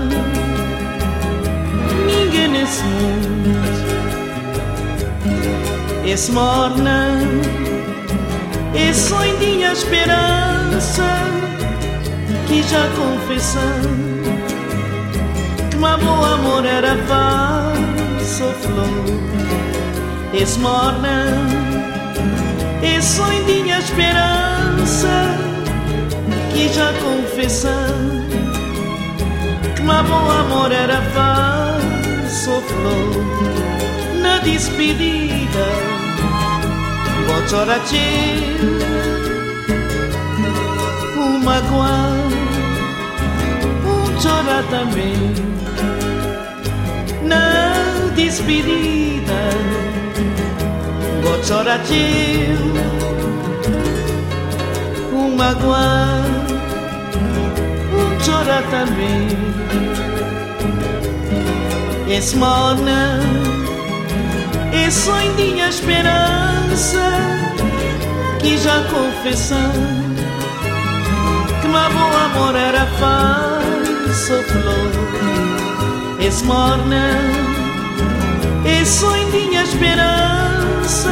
ninguém 2.07 2.49
nesse 2.49 2.85
mundo. 2.85 3.79
Esse 6.07 6.33
morna, 6.33 7.18
esse 8.74 9.09
sonho 9.09 9.72
esperança 9.72 11.04
que 12.46 12.62
já 12.62 12.88
confessando 12.96 14.09
que 15.70 15.76
meu 15.76 16.24
amor 16.24 16.64
era 16.64 16.96
falso 17.07 18.44
flor. 18.61 19.18
Esse 20.35 20.59
morna, 20.59 21.24
esse 22.83 23.16
sonho 23.16 23.78
esperança 23.78 25.09
que 26.52 26.68
já 26.68 26.92
confessando 26.94 28.28
que 29.74 29.83
meu 29.83 29.94
amor 29.94 30.72
era 30.72 31.00
falso 31.12 32.62
flor 32.62 34.20
na 34.20 34.38
despedida 34.38 35.98
Boczora 37.29 37.79
cię 37.91 38.09
Umagua 41.17 41.99
Chora 44.23 44.62
também 44.71 45.35
Na 47.23 47.73
despedida 48.17 49.43
Boczora 51.23 51.79
cię 51.79 52.09
Umagua 55.12 55.88
Chora 58.25 58.62
também 58.71 59.29
Esmona 64.79 64.87
e 64.87 64.91
sonho 64.91 65.35
de 65.35 65.61
esperança 65.61 67.11
que 68.41 68.57
já 68.59 68.83
confessando 68.85 69.99
que 71.61 71.69
meu 71.69 71.91
bom 71.91 72.17
amor 72.17 72.55
era 72.55 72.87
falso 72.99 74.43
flor. 74.45 74.91
Esmorna 76.21 77.11
e 78.64 78.87
sonho 78.87 79.31
de 79.31 79.57
esperança 79.57 81.11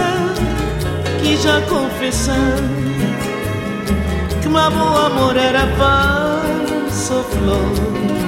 que 1.22 1.37
já 1.37 1.61
confessando 1.62 2.76
que 4.42 4.48
meu 4.48 4.70
bom 4.70 4.96
amor 4.96 5.37
era 5.37 5.66
falso 5.76 7.24
flor 7.31 8.25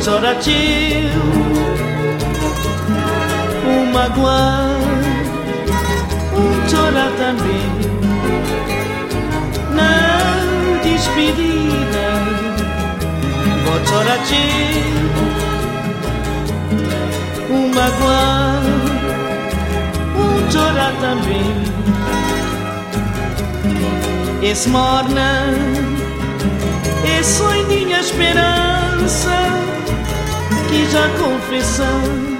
Cię 0.00 1.10
Um 3.66 3.92
magoar 3.92 4.80
Um 6.34 6.68
chorar 6.70 7.12
também 7.18 7.70
Na 9.74 9.92
despedida 10.82 12.08
Boczora 13.64 14.16
cię 14.24 14.46
Um 17.50 17.68
magoar 17.74 18.62
Um 20.16 20.50
chorar 20.50 20.92
também 21.00 21.54
Esse 24.42 24.68
morna 24.70 25.54
e 27.04 27.22
sonho 27.22 27.66
de 27.68 27.92
esperança 27.92 29.70
que 30.70 30.86
já 30.90 31.08
confessando 31.18 32.38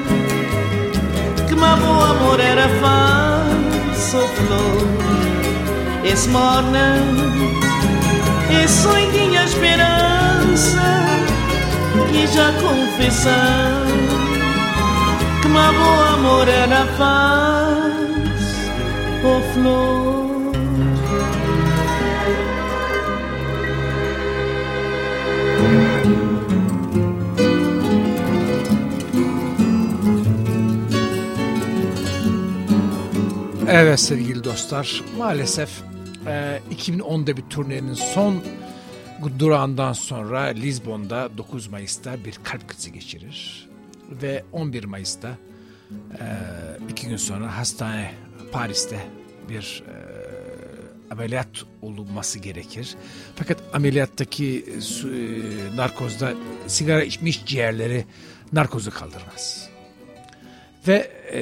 que 1.49 1.55
meu 1.55 1.67
amor 1.67 2.39
era 2.39 2.69
falso 2.81 4.19
flor. 4.37 4.89
Esse 6.05 6.29
morna 6.29 6.97
sonho 8.69 9.11
de 9.11 9.37
esperança 9.37 10.83
que 12.11 12.27
já 12.29 12.53
confessando 12.53 14.11
que 15.43 15.49
meu 15.49 15.61
amor 16.15 16.49
era 16.49 16.87
falso 16.97 17.51
flor 19.53 20.10
Evet 33.91 34.01
sevgili 34.01 34.45
dostlar 34.45 35.03
maalesef 35.19 35.83
e, 36.27 36.61
2010'da 36.75 37.37
bir 37.37 37.43
turnenin 37.43 37.95
son 37.95 38.43
durağından 39.39 39.93
sonra 39.93 40.41
Lizbon'da 40.41 41.39
9 41.39 41.69
Mayıs'ta 41.69 42.25
bir 42.25 42.39
kalp 42.43 42.69
krizi 42.69 42.93
geçirir 42.93 43.69
ve 44.23 44.45
11 44.53 44.85
Mayıs'ta 44.85 45.29
e, 45.91 46.25
iki 46.91 47.09
gün 47.09 47.17
sonra 47.17 47.59
hastane 47.59 48.13
Paris'te 48.53 49.01
bir 49.49 49.83
e, 49.89 49.95
ameliyat 51.13 51.65
olunması 51.83 52.39
gerekir. 52.39 52.95
Fakat 53.37 53.59
ameliyattaki 53.73 54.65
e, 55.05 55.77
narkozda 55.77 56.33
sigara 56.67 57.03
içmiş 57.03 57.45
ciğerleri 57.47 58.05
narkozu 58.53 58.91
kaldırmaz. 58.91 59.69
Ve 60.89 61.11
e, 61.33 61.41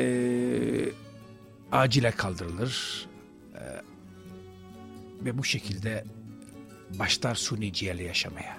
acile 1.72 2.10
kaldırılır. 2.10 3.06
E, 3.54 3.62
ve 5.24 5.38
bu 5.38 5.44
şekilde 5.44 6.04
başlar 6.98 7.34
suni 7.34 7.72
ciğerle 7.72 8.02
yaşamaya. 8.04 8.58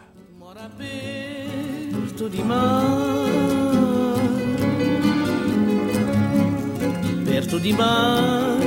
Perto 7.26 7.64
di 7.64 7.74
mar 7.74 8.60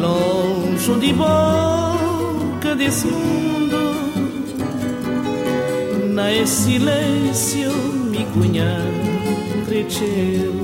Longe 0.00 1.00
de 1.00 1.12
boca 1.12 2.74
desse 2.74 3.06
mundo 3.06 3.94
Na 6.14 6.46
silêncio 6.46 7.72
me 8.10 8.24
sempre 9.64 9.88
cielo. 9.88 10.62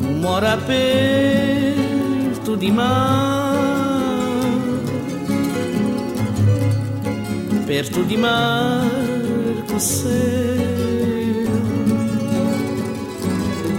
Un 0.00 0.18
muore 0.20 0.48
aperto 0.48 1.76
di 2.56 2.70
mare, 2.72 3.58
aperto 7.62 8.02
di 8.02 8.16
mare 8.16 9.64
cos'è? 9.70 10.58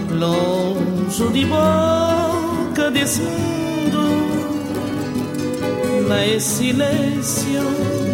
Longe 0.10 1.32
di 1.32 1.46
bocca 1.46 2.90
desmondo 2.92 4.00
lá 6.08 6.26
e 6.26 6.40
silêncio, 6.40 7.64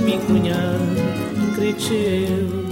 mi 0.03 0.17
cunhado 0.25 0.97
cresceu. 1.55 2.66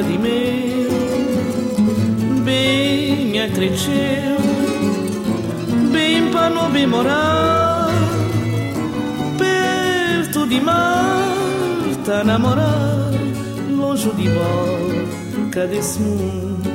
De 0.00 0.16
meu, 0.16 0.90
bem 2.42 3.32
cresceu, 3.50 4.38
bem 5.92 6.30
para 6.30 6.48
não 6.48 6.70
bem 6.70 6.86
morar, 6.86 7.90
perto 9.36 10.46
de 10.46 10.58
mar, 10.58 11.22
tá 12.02 12.24
namorar, 12.24 13.12
longe 13.70 14.08
de 14.12 14.30
boca 14.30 15.66
desse 15.66 16.00
mundo. 16.00 16.70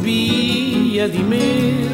Bia 0.00 1.08
de 1.08 1.22
meu, 1.24 1.90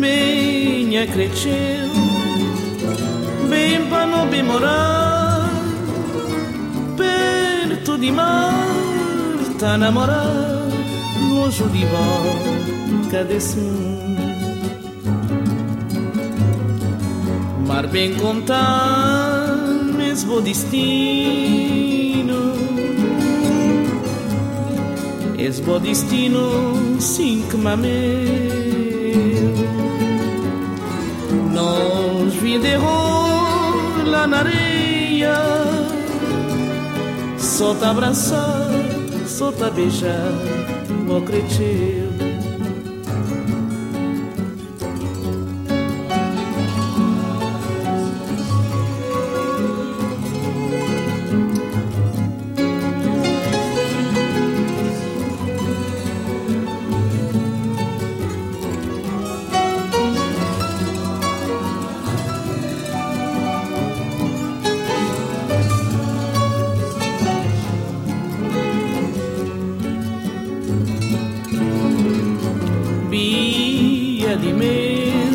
bem 0.00 1.06
cresceu, 1.08 1.90
bem 3.50 3.84
para 3.86 4.06
não 4.06 4.28
bem 4.28 4.44
morar 4.44 5.13
perto 7.84 7.98
de 7.98 8.10
mar, 8.10 8.54
tá 9.58 9.76
namorar 9.76 10.26
longe 11.28 11.62
de 11.64 11.84
boca 11.84 13.24
desse. 13.24 13.60
Mar 17.66 17.86
bem 17.88 18.14
contar, 18.14 19.58
mesmo 19.96 20.40
destino. 20.40 20.74
Es 25.38 25.60
bo 25.60 25.78
destino, 25.78 26.98
sim 26.98 27.44
que 27.50 27.56
mameu. 27.58 27.92
Nós 31.52 32.32
vinderou 32.34 33.26
lá 34.06 34.26
na 34.26 34.38
areia, 34.38 35.63
só 37.54 37.72
te 37.72 37.84
abraçar, 37.84 38.68
só 39.28 39.52
te 39.52 39.70
beijar, 39.70 40.32
vou 41.06 41.22
crescer. 41.22 42.03
Bia 74.34 74.42
de 74.46 74.52
meu, 74.52 75.30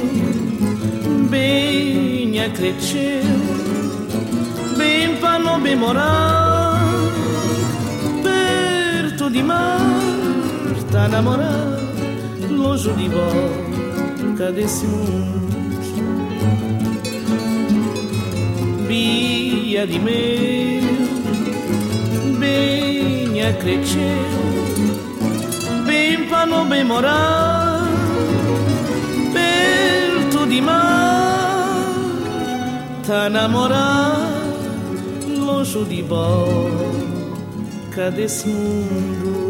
bem 1.29 2.33
cresceu, 2.49 3.23
bem 4.77 5.15
para 5.21 5.39
não 5.39 5.57
morar, 5.77 6.81
perto 8.21 9.29
de 9.29 9.41
mar, 9.41 9.79
tá 10.91 11.07
namorar, 11.07 11.79
longe 12.49 12.91
de 12.93 13.07
boca 13.07 14.51
desse 14.51 14.85
mundo. 14.85 15.47
Bia 18.85 19.87
de 19.87 19.99
meu, 19.99 20.83
bem 22.37 23.31
cresceu, 23.61 24.01
bem 25.85 26.27
para 26.27 26.45
não 26.45 26.67
bem 26.67 26.83
de 30.49 30.61
mar 30.61 31.85
tá 33.05 33.29
namorar 33.29 34.17
longe 35.27 35.83
de 35.85 36.01
boca 36.03 38.09
desse 38.11 38.47
mundo 38.47 39.49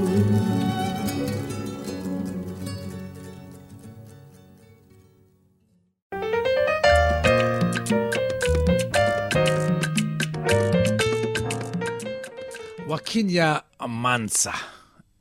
Wakinya 12.88 13.64
Mansa 13.88 14.54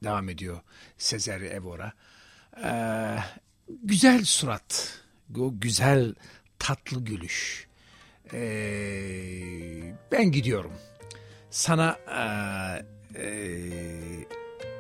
devam 0.01 0.29
ediyor 0.31 0.61
Sezer 0.97 1.43
Evora. 1.55 1.93
Ee, 2.57 3.23
güzel 3.85 4.25
surat, 4.25 5.01
o 5.37 5.61
güzel 5.61 6.15
tatlı 6.59 7.05
gülüş. 7.05 7.69
Ee, 8.33 9.95
ben 10.13 10.33
gidiyorum. 10.33 10.73
Sana 11.51 11.97
ee, 12.09 12.85
ee, 13.15 14.27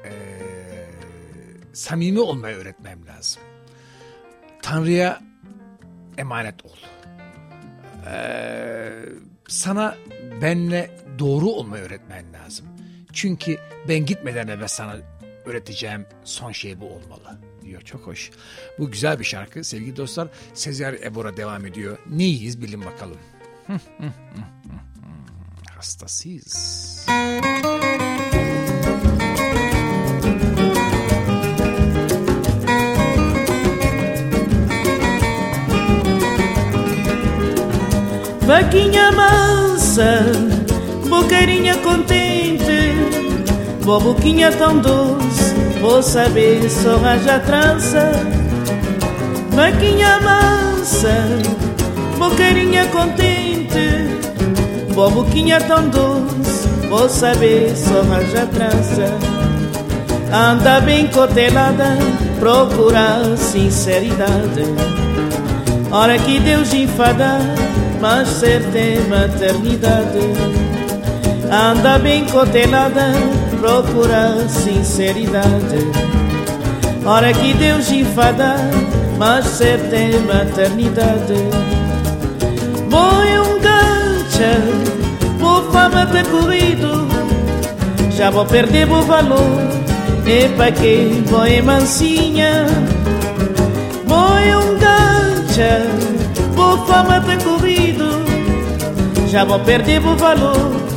ee, 0.04 0.11
samimi 1.72 2.20
olmayı 2.20 2.56
öğretmem 2.56 3.06
lazım. 3.06 3.42
Tanrı'ya 4.62 5.20
emanet 6.18 6.64
ol. 6.64 6.76
Ee, 8.06 9.04
sana 9.48 9.96
benle 10.42 10.90
doğru 11.18 11.46
olmayı 11.46 11.84
öğretmen 11.84 12.32
lazım. 12.32 12.66
Çünkü 13.12 13.58
ben 13.88 14.06
gitmeden 14.06 14.48
evvel 14.48 14.68
sana 14.68 14.96
öğreteceğim 15.44 16.06
son 16.25 16.52
şey 16.52 16.81
bu 16.81 16.87
olmalı 16.87 17.38
diyor. 17.69 17.83
Çok 17.83 18.00
hoş. 18.00 18.31
Bu 18.79 18.90
güzel 18.90 19.19
bir 19.19 19.25
şarkı 19.25 19.64
sevgili 19.64 19.96
dostlar. 19.96 20.29
Sezer 20.54 20.94
Ebora 20.94 21.37
devam 21.37 21.66
ediyor. 21.66 21.98
Neyiz 22.10 22.62
bilin 22.62 22.85
bakalım. 22.85 23.19
Hastasıyız. 25.77 27.06
Vaquinha 38.48 39.12
mansa, 39.12 40.10
boqueirinha 41.10 41.75
contente, 41.85 42.81
boa 43.85 44.00
boquinha 44.00 44.50
tão 44.50 44.81
doce, 44.81 45.27
vou 45.81 46.02
saber 46.02 46.68
só 46.70 46.96
arranja 46.96 47.38
trança. 47.40 48.12
Vaquinha 49.50 50.20
mansa, 50.20 51.14
boqueirinha 52.18 52.87
contente, 52.87 54.18
boa 54.94 55.10
boquinha 55.10 55.60
tão 55.60 55.88
doce, 55.88 56.68
vou 56.88 57.08
saber 57.08 57.74
só 57.76 58.00
arranja 58.00 58.46
trança. 58.46 59.18
Anda 60.33 60.81
bem 60.81 61.06
cotelada, 61.08 61.96
procura 62.38 63.37
sinceridade. 63.37 64.64
Hora 65.90 66.18
que 66.18 66.38
Deus 66.38 66.72
enfada, 66.74 67.38
mas 68.00 68.29
certa 68.29 68.79
é 68.79 69.00
maternidade. 69.08 70.18
Anda 71.50 71.98
bem 71.98 72.26
cotelada, 72.26 73.10
procura 73.61 74.48
sinceridade. 74.48 75.90
Hora 77.04 77.33
que 77.33 77.54
Deus 77.54 77.90
enfada, 77.90 78.56
mas 79.19 79.44
certa 79.46 79.96
é 79.96 80.19
maternidade. 80.21 81.35
Boi 82.88 83.38
um 83.40 83.61
gancha, 83.61 84.61
vou 85.38 85.71
fama 85.71 86.06
ter 86.06 86.27
corrido, 86.27 87.09
já 88.17 88.31
vou 88.31 88.46
perder 88.46 88.90
o 88.90 89.02
valor. 89.02 89.69
E 90.27 90.48
pra 90.50 90.71
que 90.71 91.25
boi 91.31 91.63
mansinha, 91.63 92.67
boi 94.06 94.54
um 94.54 94.79
gancha, 94.79 95.87
vou 96.54 96.87
fama 96.87 97.21
ter 97.23 97.42
corrido, 97.42 98.04
já 99.29 99.44
vou 99.44 99.59
perder 99.61 100.04
o 100.06 100.15
valor. 100.17 100.87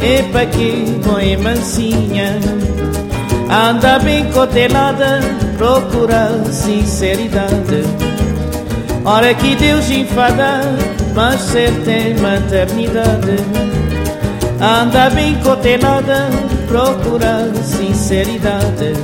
E 0.00 0.22
pra 0.30 0.46
que 0.46 1.00
boi 1.04 1.36
mansinha, 1.36 2.38
anda 3.50 3.98
bem 3.98 4.24
cotelada, 4.32 5.20
procura 5.56 6.30
sinceridade. 6.50 7.84
Hora 9.04 9.32
que 9.34 9.54
Deus 9.56 9.90
enfada, 9.90 10.62
mas 11.14 11.40
certa 11.40 11.90
é 11.90 12.14
maternidade. 12.20 13.36
Anda 14.60 15.10
bem 15.10 15.34
cotelada, 15.42 16.28
procura 16.66 17.52
sinceridade. 17.62 18.94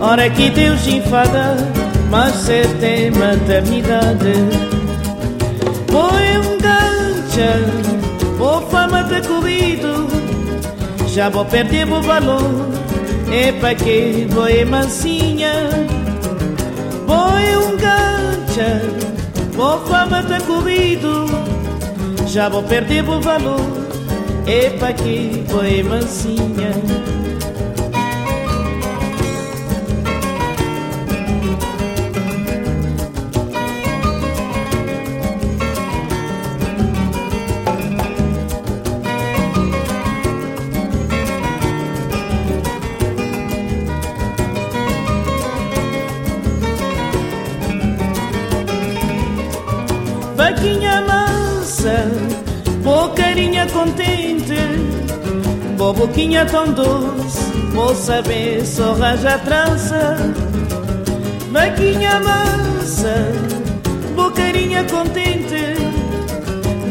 Hora 0.00 0.28
que 0.28 0.50
Deus 0.50 0.86
enfada, 0.86 1.56
mas 2.10 2.34
certa 2.34 2.86
é 2.86 3.10
maternidade. 3.10 4.34
Põe 5.86 6.38
um 6.38 6.58
gancho, 6.58 7.91
Boa 8.42 8.60
fama 8.62 9.04
ter 9.04 9.24
corrido, 9.24 10.08
já 11.06 11.28
vou 11.28 11.44
perder 11.44 11.86
o 11.86 12.02
valor. 12.02 12.42
É 13.30 13.52
para 13.52 13.72
que 13.72 14.26
boi 14.34 14.64
mansinha, 14.64 15.70
boi 17.06 17.56
um 17.56 17.76
gancha. 17.76 18.82
Boa 19.54 19.78
fama 19.86 20.24
ter 20.24 20.42
corrido, 20.42 21.24
já 22.26 22.48
vou 22.48 22.64
perder 22.64 23.08
o 23.08 23.20
valor. 23.20 23.60
É 24.44 24.70
para 24.70 24.92
que 24.92 25.44
boi 25.48 25.84
mansinha. 25.84 27.01
Boquinha 56.02 56.44
tão 56.46 56.72
doce 56.72 57.52
Vou 57.72 57.94
saber 57.94 58.66
só 58.66 58.92
raja 58.92 59.38
trança. 59.38 60.16
Vaquinha 61.50 62.20
mansa 62.20 63.32
Bocarinha 64.14 64.84
contente. 64.84 65.76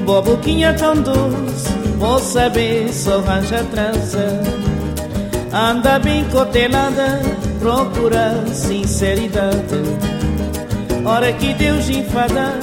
Boa 0.06 0.22
boquinha 0.22 0.74
tão 0.74 0.96
doce 1.02 1.70
Vou 1.98 2.20
saber 2.20 2.92
só 2.94 3.20
raja 3.20 3.64
trança. 3.66 4.42
Anda 5.54 6.00
bem 6.00 6.24
cotelada 6.26 7.22
Procura 7.60 8.46
sinceridade. 8.54 9.82
Hora 11.06 11.34
que 11.34 11.54
Deus 11.54 11.90
enfada 11.90 12.54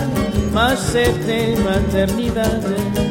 Mas 0.53 0.78
certa 0.78 1.30
é 1.30 1.55
maternidade. 1.57 3.09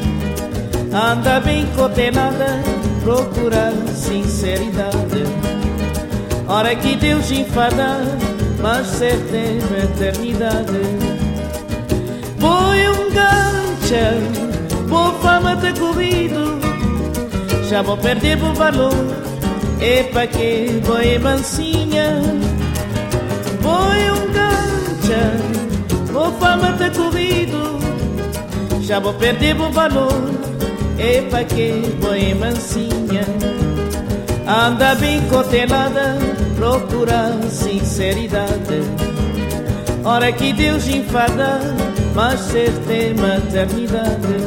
Anda 0.92 1.40
bem 1.42 1.66
cotenada, 1.76 2.60
procura 3.08 3.72
sinceridade. 3.96 5.24
Hora 6.46 6.76
que 6.76 6.98
Deus 6.98 7.32
enfada, 7.32 8.02
mas 8.62 8.86
certa 8.86 9.38
é 9.38 9.60
eternidade. 9.86 10.82
Foi 12.38 12.90
um 12.90 13.10
gancho, 13.14 14.84
boa 14.90 15.14
fama 15.22 15.56
de 15.56 15.72
corrido, 15.80 16.60
já 17.70 17.82
vou 17.82 17.96
perder 17.96 18.44
o 18.44 18.54
valor. 18.54 18.92
Epa 19.80 20.28
que 20.28 20.82
boi 20.86 21.18
mansinha, 21.18 22.22
foi 23.62 24.12
um 24.12 24.34
gancho, 24.34 26.12
boa 26.12 26.32
fama 26.34 26.74
de 26.74 26.90
corrido, 26.90 27.80
já 28.82 29.00
vou 29.00 29.14
perder 29.14 29.56
o 29.62 29.72
valor. 29.72 30.57
Epa 31.00 31.44
que 31.44 31.96
boi 32.02 32.34
mansinha. 32.34 33.24
Anda 34.48 34.96
bem 34.96 35.22
cotelada 35.30 36.18
Procura 36.56 37.38
sinceridade. 37.50 38.82
Hora 40.04 40.32
que 40.32 40.54
Deus 40.54 40.88
enfada 40.88 41.60
Mas 42.16 42.40
certa 42.40 42.94
é 42.94 43.14
maternidade. 43.14 44.38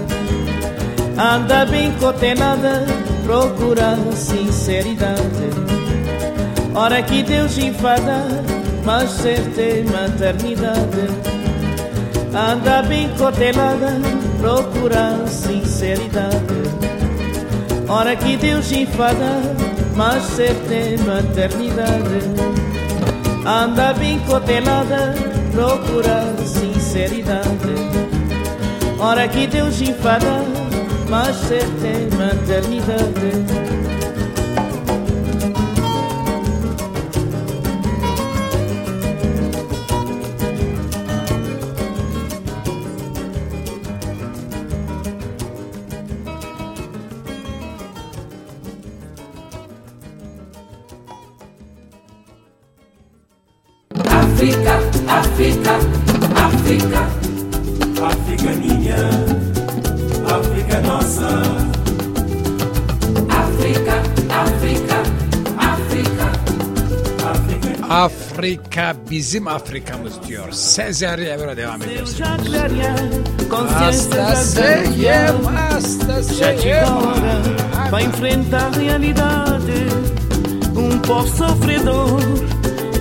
Anda 1.16 1.66
bem 1.66 1.92
cotelada 2.01 2.84
Procura 3.24 3.96
sinceridade. 4.16 5.20
Hora 6.74 7.01
que 7.03 7.22
Deus 7.22 7.57
enfada 7.59 8.26
Mas 8.84 9.11
certa 9.11 9.61
é 9.61 9.84
maternidade. 9.84 11.07
Anda 12.34 12.82
bem 12.82 13.09
cotelada 13.16 13.98
procurar 14.41 15.28
sinceridade. 15.28 16.61
Hora 17.88 18.16
que 18.16 18.36
Deus 18.36 18.72
enfada, 18.72 19.43
mas 19.95 20.22
certa 20.24 20.74
é 20.74 20.97
maternidade. 20.97 22.20
Anda 23.47 23.93
bem 23.95 24.18
cotelada, 24.20 25.14
procurar 25.53 26.34
sinceridade. 26.38 27.74
Hora 28.99 29.28
que 29.28 29.47
Deus 29.47 29.80
enfada, 29.80 30.45
mas 31.09 31.36
certa 31.36 31.86
é 31.86 32.09
maternidade. 32.16 33.80
Afrika 67.91 68.97
bizim 69.11 69.49
Afrikamız 69.49 70.12
diyor. 70.28 70.53
Sezer 70.53 71.18
Evra 71.18 71.57
devam 71.57 71.82
ediyoruz. 71.82 72.20
Hasta 73.74 74.36
seyem, 74.36 75.45
hasta 75.57 76.22
seyem. 76.22 76.88
Vai 77.91 78.05
enfrentar 78.05 78.66
a 78.66 78.70
realidade. 78.80 79.86
Um 80.76 80.99
povo 80.99 81.26
sofredor, 81.26 82.20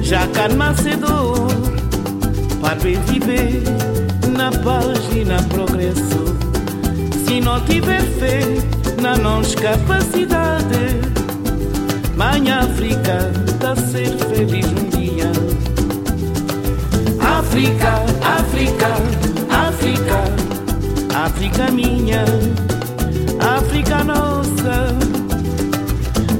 já 0.02 0.28
carnacedor. 0.34 1.52
Para 2.62 2.76
viver 2.76 3.64
na 4.38 4.52
paz 4.52 5.00
e 5.16 5.26
na 5.26 5.38
progresso. 5.44 6.36
Se 7.28 7.42
não 7.42 7.60
tiver 7.66 8.02
fé 8.20 8.42
na 9.02 9.18
nossa 9.18 9.56
capacidade, 9.56 11.00
Mãe 12.20 12.51
África, 12.51 13.32
tá 13.61 13.74
ser 13.78 14.09
feliz 14.28 14.65
um 14.65 14.89
dia. 14.89 15.32
África, 17.22 17.93
África, 18.22 18.89
África, 19.49 20.24
África 21.15 21.72
minha, 21.72 22.26
África 23.39 24.03
nossa. 24.03 24.93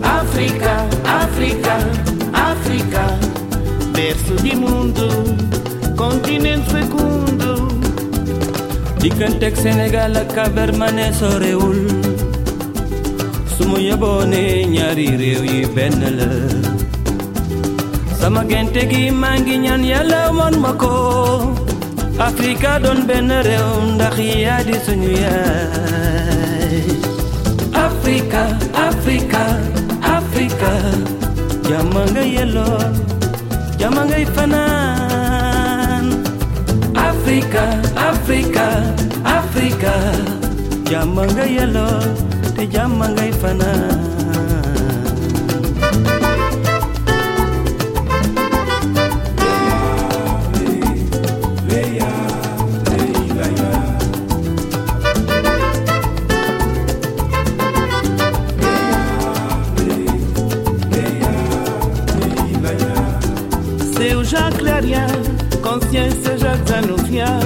África, 0.03 0.86
África, 1.05 1.77
África, 2.34 3.05
berço 3.93 4.36
de 4.43 4.57
mundo, 4.57 5.07
continente 5.95 6.69
fecundo. 6.71 7.69
Di 8.99 9.09
Kantek 9.11 9.55
Sénégal 9.55 10.11
ak 10.17 10.36
Cabermané 10.36 11.13
sorewul 11.13 11.99
su 13.70 13.76
ma 13.76 13.80
yóbboone 13.89 14.65
ñaari 14.74 15.07
réew 15.22 15.43
yi 15.51 15.59
benn 15.76 15.99
la 16.17 16.30
sama 18.20 18.41
gente 18.49 18.82
gi 18.91 19.03
maa 19.22 19.38
ngi 19.41 19.55
ñaan 19.65 19.84
yàlla 19.91 20.22
won 20.38 20.55
ma 20.63 20.72
Afrika 22.28 22.72
doon 22.84 22.99
benn 23.07 23.30
réew 23.47 23.70
ndax 23.95 24.15
yaa 24.45 24.61
di 24.67 24.76
suñu 24.86 25.11
yaay 25.24 26.76
Afrika 27.86 28.41
Afrika 28.88 29.43
Afrika. 30.17 30.72
Jàmm 31.70 31.95
nga 32.13 32.24
yelloo 32.36 32.80
jàmm 33.80 33.97
ngay 34.09 34.26
fanaan 34.36 36.05
Afrika 37.09 37.63
Afrika 38.09 38.65
Afrika. 39.38 39.93
Jàmm 40.91 41.15
nga 41.36 41.45
yelloo 41.57 42.28
te 42.60 42.66
jàmm 42.74 43.01
ngay 43.16 43.32
fanaan 43.41 43.99
Seu 63.95 64.24
já 64.24 64.51
clarear, 64.51 65.10
consciência 65.62 66.38
já 66.38 66.55
desanuviar. 66.55 67.41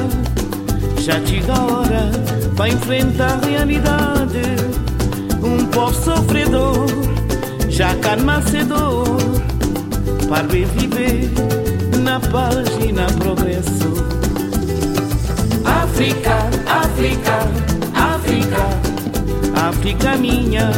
Já 1.05 1.19
chega 1.25 1.53
a 1.53 1.65
hora 1.65 2.11
para 2.55 2.69
enfrentar 2.69 3.33
a 3.33 3.45
realidade. 3.45 4.63
Um 5.43 5.65
povo 5.67 5.93
sofredor, 5.93 6.85
já 7.69 7.93
canmacedor, 7.95 9.05
para 10.29 10.47
viver 10.47 11.29
na 12.01 12.19
paz 12.19 12.67
e 12.81 12.91
na 12.91 13.05
progresso. 13.07 13.93
África, 15.65 16.49
África, 16.65 17.39
África, 17.93 19.67
África 19.67 20.15
minha, 20.17 20.69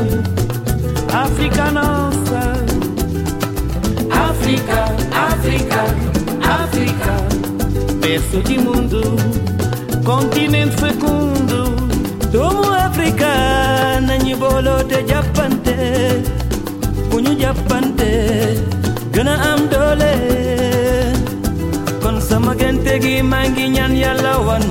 África 1.13 1.71
nossa. 1.71 2.55
África, 4.09 4.85
África, 5.11 5.83
África, 6.41 7.97
berço 8.01 8.41
de 8.41 8.57
mundo, 8.57 9.01
continente 10.03 10.75
fecundo. 10.77 11.35
Tomo 12.31 12.69
Afrika 12.73 13.64
nañu 14.01 14.35
bolo 14.37 14.75
te 14.89 14.97
jappante 15.09 15.75
buñu 17.09 17.31
jappante 17.41 18.09
gëna 19.13 19.33
am 19.51 19.61
doole 19.71 20.13
kon 22.03 22.17
sama 22.29 22.51
gënte 22.59 22.93
gi 23.03 23.15
maa 23.31 23.45
ngi 23.51 23.65
ñaan 23.75 23.93
ya 24.03 24.11
wan 24.47 24.63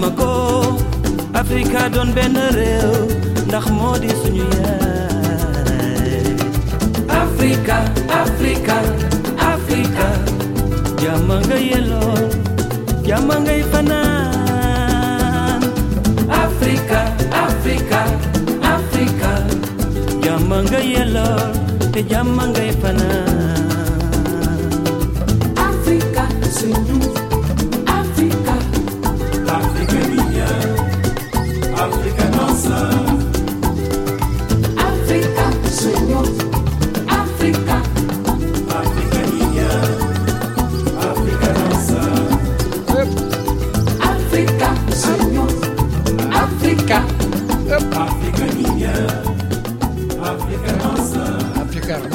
afrika 1.40 1.80
don 1.94 2.08
benn 2.16 2.36
réew 2.56 2.92
ndax 3.48 3.66
moo 3.76 3.94
suñu 4.22 4.46
afrika 7.22 7.76
afrika 8.22 8.76
afrika 9.52 10.06
jama 11.02 11.36
nga 11.46 11.56
yelo 11.70 12.02
jama 13.08 13.34
ngay 13.44 13.62
fanaan. 13.72 14.14
Afrika 16.44 17.00
afrika 17.46 18.03
gayelo 20.74 21.24
te 21.92 22.02
llaman 22.04 22.52
gay 22.52 22.72
pana 22.82 23.10
África, 25.56 26.28
señor 26.50 27.23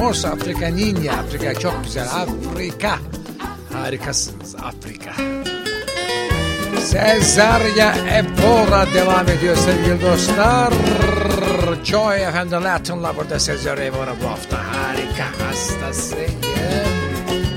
North 0.10 0.26
Africa, 0.26 0.68
Ninya 0.70 1.14
Afrika 1.14 1.53
çok 1.53 1.84
güzel. 1.84 2.03
Afrika. 2.03 2.99
Harikasınız 3.74 4.55
Afrika. 4.55 5.12
Cesarya 6.91 7.95
Evora 7.95 8.93
devam 8.93 9.30
ediyor 9.30 9.55
sevgili 9.55 10.01
dostlar. 10.01 10.74
Joy 11.84 12.18
FM 12.18 12.49
The 12.49 12.55
Latin 12.55 13.03
Lover'da 13.03 13.39
Cesarya 13.39 13.84
Evora 13.84 14.16
bu 14.24 14.30
hafta. 14.30 14.57
Harika 14.57 15.47
hastasıyım. 15.47 16.32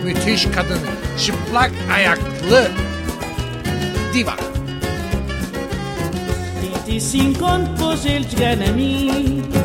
Müthiş 0.04 0.44
kadın. 0.44 0.78
Çıplak 1.24 1.70
ayaklı 1.94 2.68
diva. 4.14 4.36
25 6.86 7.78
pose 7.78 8.08
el 8.08 8.24
gran 8.36 8.60
amigo 8.60 9.61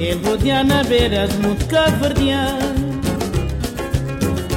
Ele 0.00 0.18
rodear 0.26 0.64
na 0.64 0.82
beira 0.82 1.28
de 1.28 1.36
muito 1.36 1.66
caverdiano 1.66 2.58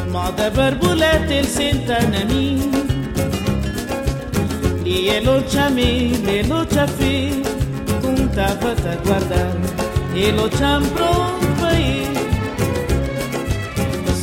Moda 0.09 0.49
borboleta 0.49 1.33
ele 1.33 1.45
senta 1.45 1.99
na 2.03 2.23
mim 2.23 2.71
E 4.85 5.09
ele 5.09 5.29
o 5.29 5.49
chamei, 5.49 6.13
ele 6.25 6.53
o 6.53 6.65
chafei 6.73 7.43
Um 8.05 8.27
tava 8.29 8.71
a 8.71 8.95
guardar 9.05 9.51
Ele 10.15 10.39
o 10.39 10.49
cham 10.57 10.81
pronto 10.95 11.45
para 11.59 11.73
ir 11.77 12.07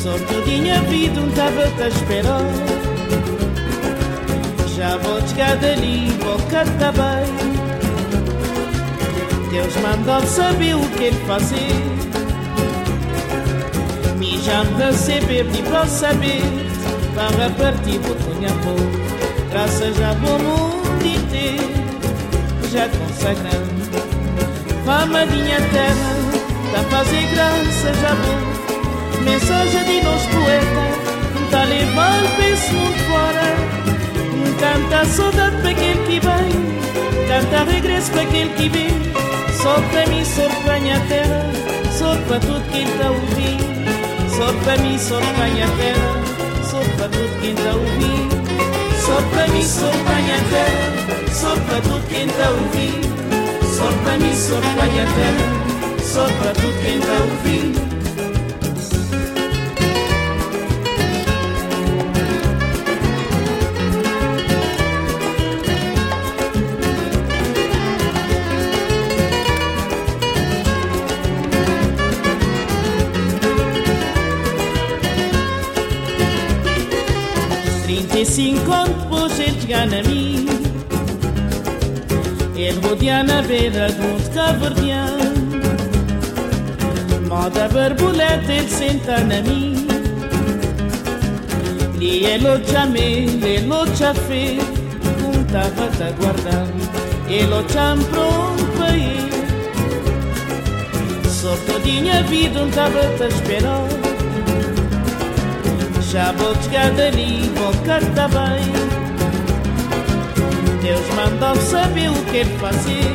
Sortudinha 0.03 0.81
vida 0.85 1.21
um 1.21 1.31
tava 1.33 1.65
a 1.85 1.89
esperar 1.89 2.81
já 4.81 4.97
vou 4.97 5.21
chegar 5.29 5.57
dali, 5.57 6.09
vou 6.25 6.39
cantar 6.49 6.93
bem. 6.95 7.60
Deus 9.51 9.75
mandou 9.79 10.25
saber 10.29 10.77
o 10.77 10.89
que 10.91 11.05
ele 11.05 11.27
fazer. 11.27 11.75
Me 14.17 14.39
já 14.39 14.63
me 14.63 14.85
receber, 14.85 15.45
me 15.45 15.63
para 15.63 15.87
saber. 15.87 16.43
Para 17.17 17.51
partir 17.51 17.99
do 17.99 18.15
Cunhapô, 18.25 18.77
graças 19.51 20.01
a 20.01 20.15
bom 20.15 20.39
mundo 20.39 21.05
inteiro, 21.05 21.69
já 22.71 22.89
consagrando. 22.89 23.81
Fama 24.85 25.27
minha 25.27 25.61
terra, 25.61 26.15
tá 26.73 26.83
fazer 26.89 27.27
graça 27.35 27.93
já 28.01 28.15
bom. 28.15 29.25
Mensagem 29.25 29.85
de 29.85 30.01
nós 30.03 30.27
poeta, 30.27 31.51
tá 31.51 31.67
para 32.37 32.49
esse 32.49 32.73
mundo 32.73 32.99
fora. 33.09 33.51
Canta 34.61 35.05
saudade 35.07 35.57
para 35.57 35.71
aquele 35.71 36.07
que 36.07 36.21
vem 36.21 36.71
Canta 37.27 37.65
regresso 37.73 38.11
para 38.11 38.23
aquele 38.23 38.51
que 38.51 38.69
vem 38.69 39.00
Sopra 39.63 40.07
mi, 40.07 40.25
sopra 40.25 40.81
minha 40.81 40.99
terra, 41.01 41.45
sopra 41.93 42.41
tudo 42.41 42.63
quem 42.73 42.85
está 42.85 43.11
ouvindo. 43.11 43.71
Sopra 44.35 44.79
mi, 44.79 44.99
sopra 44.99 45.47
minha 45.49 45.69
terra, 45.77 46.65
sopra 46.65 47.09
tudo 47.11 47.41
quem 47.43 47.53
está 47.53 47.73
ouvindo. 47.73 48.41
Sopra 49.05 49.47
mi, 49.49 49.63
sopra 49.63 50.15
minha 50.15 50.41
terra, 50.49 51.31
sopra 51.31 51.81
tudo 51.83 52.09
quem 52.09 52.27
está 52.27 52.51
ouvindo. 52.51 53.11
Sopra 53.77 54.17
mi, 54.17 54.35
sopra 54.35 54.87
minha 54.87 55.07
terra, 55.07 56.03
sopra 56.03 56.53
tudo 56.55 56.83
quem 56.83 56.99
está 56.99 57.13
ouvindo. 57.13 57.90
Sint-Jan 79.41 79.93
en 79.95 80.07
Mien. 80.07 80.49
El 82.57 82.77
Hodjana 82.85 83.41
Bedat 83.49 83.97
moet 83.99 84.27
Kaverdjan. 84.35 85.31
Mada 87.29 87.69
Berbulet 87.73 88.51
el 88.57 88.69
Sint-Jan 88.69 89.33
en 89.33 89.45
Mien. 89.49 89.87
Lì 91.99 92.21
è 92.21 92.37
lo 92.39 92.61
ciamel 92.67 93.43
e 93.43 93.65
lo 93.67 93.81
ciaffè, 93.95 94.57
punta 95.23 95.63
fatta 95.75 96.07
a 96.07 96.13
guardare 96.13 96.73
e 97.27 97.47
lo 97.47 97.65
ciampro 97.67 98.29
un 98.59 98.69
paese. 98.77 99.47
Sotto 101.41 101.79
di 101.79 102.01
mia 102.01 102.21
vita 102.23 102.61
un 102.61 102.69
tavata 102.69 103.31
sperò, 103.31 103.87
já 106.11 106.33
vou 106.33 106.55
chegar 106.63 106.93
dali, 106.93 107.51
vou 107.55 107.73
cartar. 107.87 108.90
Deus 110.83 111.07
mandou 111.15 111.55
saber 111.57 112.11
o 112.11 112.25
que 112.25 112.45
fazer. 112.59 113.15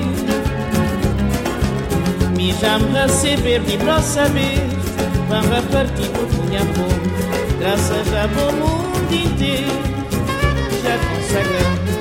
Me 2.37 2.53
já 2.53 2.77
me 2.77 2.91
receber, 2.99 3.59
me 3.61 3.77
para 3.77 4.01
saber. 4.01 4.61
Vão 5.27 5.41
repartir 5.41 6.09
por 6.11 6.27
Cunhapô, 6.27 6.87
graças 7.59 8.13
a 8.13 8.27
bom 8.27 8.51
mundo 8.51 9.13
inteiro. 9.13 9.71
Já 10.83 10.95
consagrando, 11.09 11.91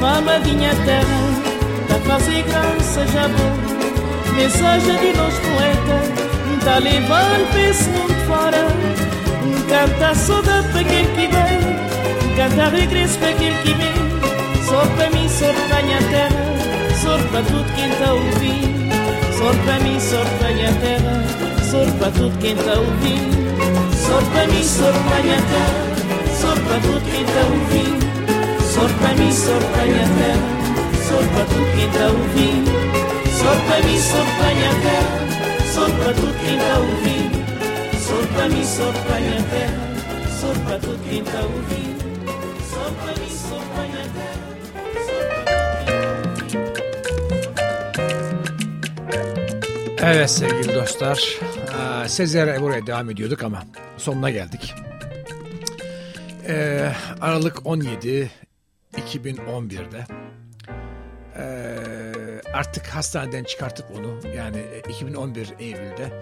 fama 0.00 0.40
de 0.40 0.52
minha 0.52 0.74
terra, 0.86 1.20
da 1.88 1.94
fazer 2.06 2.42
graça 2.44 3.06
já 3.12 3.28
bom. 3.28 3.72
Mensagem 4.34 4.96
de 4.98 5.18
nós 5.18 5.34
poeta, 5.34 6.64
tá 6.64 6.78
levando 6.78 7.50
para 7.50 7.60
esse 7.60 7.90
mundo 7.90 8.14
fora. 8.26 8.66
Canta 9.68 10.14
saudade 10.14 10.68
para 10.68 10.80
aquele 10.80 11.08
que 11.14 11.26
vem 11.28 12.36
Canta 12.36 12.68
regresso 12.68 13.18
para 13.18 13.30
aquele 13.30 13.56
que 13.62 13.74
vem 13.74 14.21
Sor 14.72 14.86
pra 14.96 15.10
mim, 15.10 15.28
terra 15.28 16.30
sorpa 17.02 17.28
pra 17.28 17.42
tudo 17.42 17.76
quem 17.76 17.90
tá 17.90 18.10
ouvindo 18.14 18.88
Sor 19.36 19.54
pra 19.66 19.76
terra 20.80 21.14
sorpa 21.70 21.92
pra 21.98 22.10
tudo 22.10 22.38
quem 22.40 22.56
tá 22.56 22.72
ouvindo 22.80 23.36
Sor 23.94 24.22
pra 24.32 24.46
terra 24.46 25.60
sorpa 26.40 26.62
pra 26.64 26.80
tudo 26.80 27.04
quem 27.04 27.24
tá 27.26 27.42
ouvindo 27.52 28.00
Sor 28.72 28.88
pra 28.96 29.12
terra 29.12 30.40
sorpa 31.06 31.28
pra 31.34 31.44
tudo 31.44 31.68
quem 31.76 31.88
tá 31.90 32.06
ouvindo 32.06 32.72
Sor 33.28 33.56
pra 33.66 33.76
terra 33.76 35.12
sorpa 35.74 35.96
pra 36.02 36.12
tudo 36.14 36.32
quem 36.40 36.56
tá 36.56 36.78
ouvindo 36.78 37.36
Sor 38.00 38.24
terra 39.50 39.76
Sor 40.40 40.56
pra 40.64 40.78
tudo 40.78 40.98
quem 41.10 42.01
Evet 50.02 50.30
sevgili 50.30 50.74
dostlar, 50.74 51.38
Sezer 52.06 52.60
buraya 52.60 52.86
devam 52.86 53.10
ediyorduk 53.10 53.42
ama 53.42 53.62
sonuna 53.96 54.30
geldik. 54.30 54.74
Eee, 56.48 56.92
Aralık 57.20 57.66
17 57.66 58.30
2011'de 58.96 60.06
eee, 61.38 62.40
artık 62.54 62.86
hastaneden 62.86 63.44
çıkartıp 63.44 63.86
onu 63.90 64.20
yani 64.36 64.56
e, 64.58 64.90
2011 64.90 65.48
Eylül'de 65.58 66.12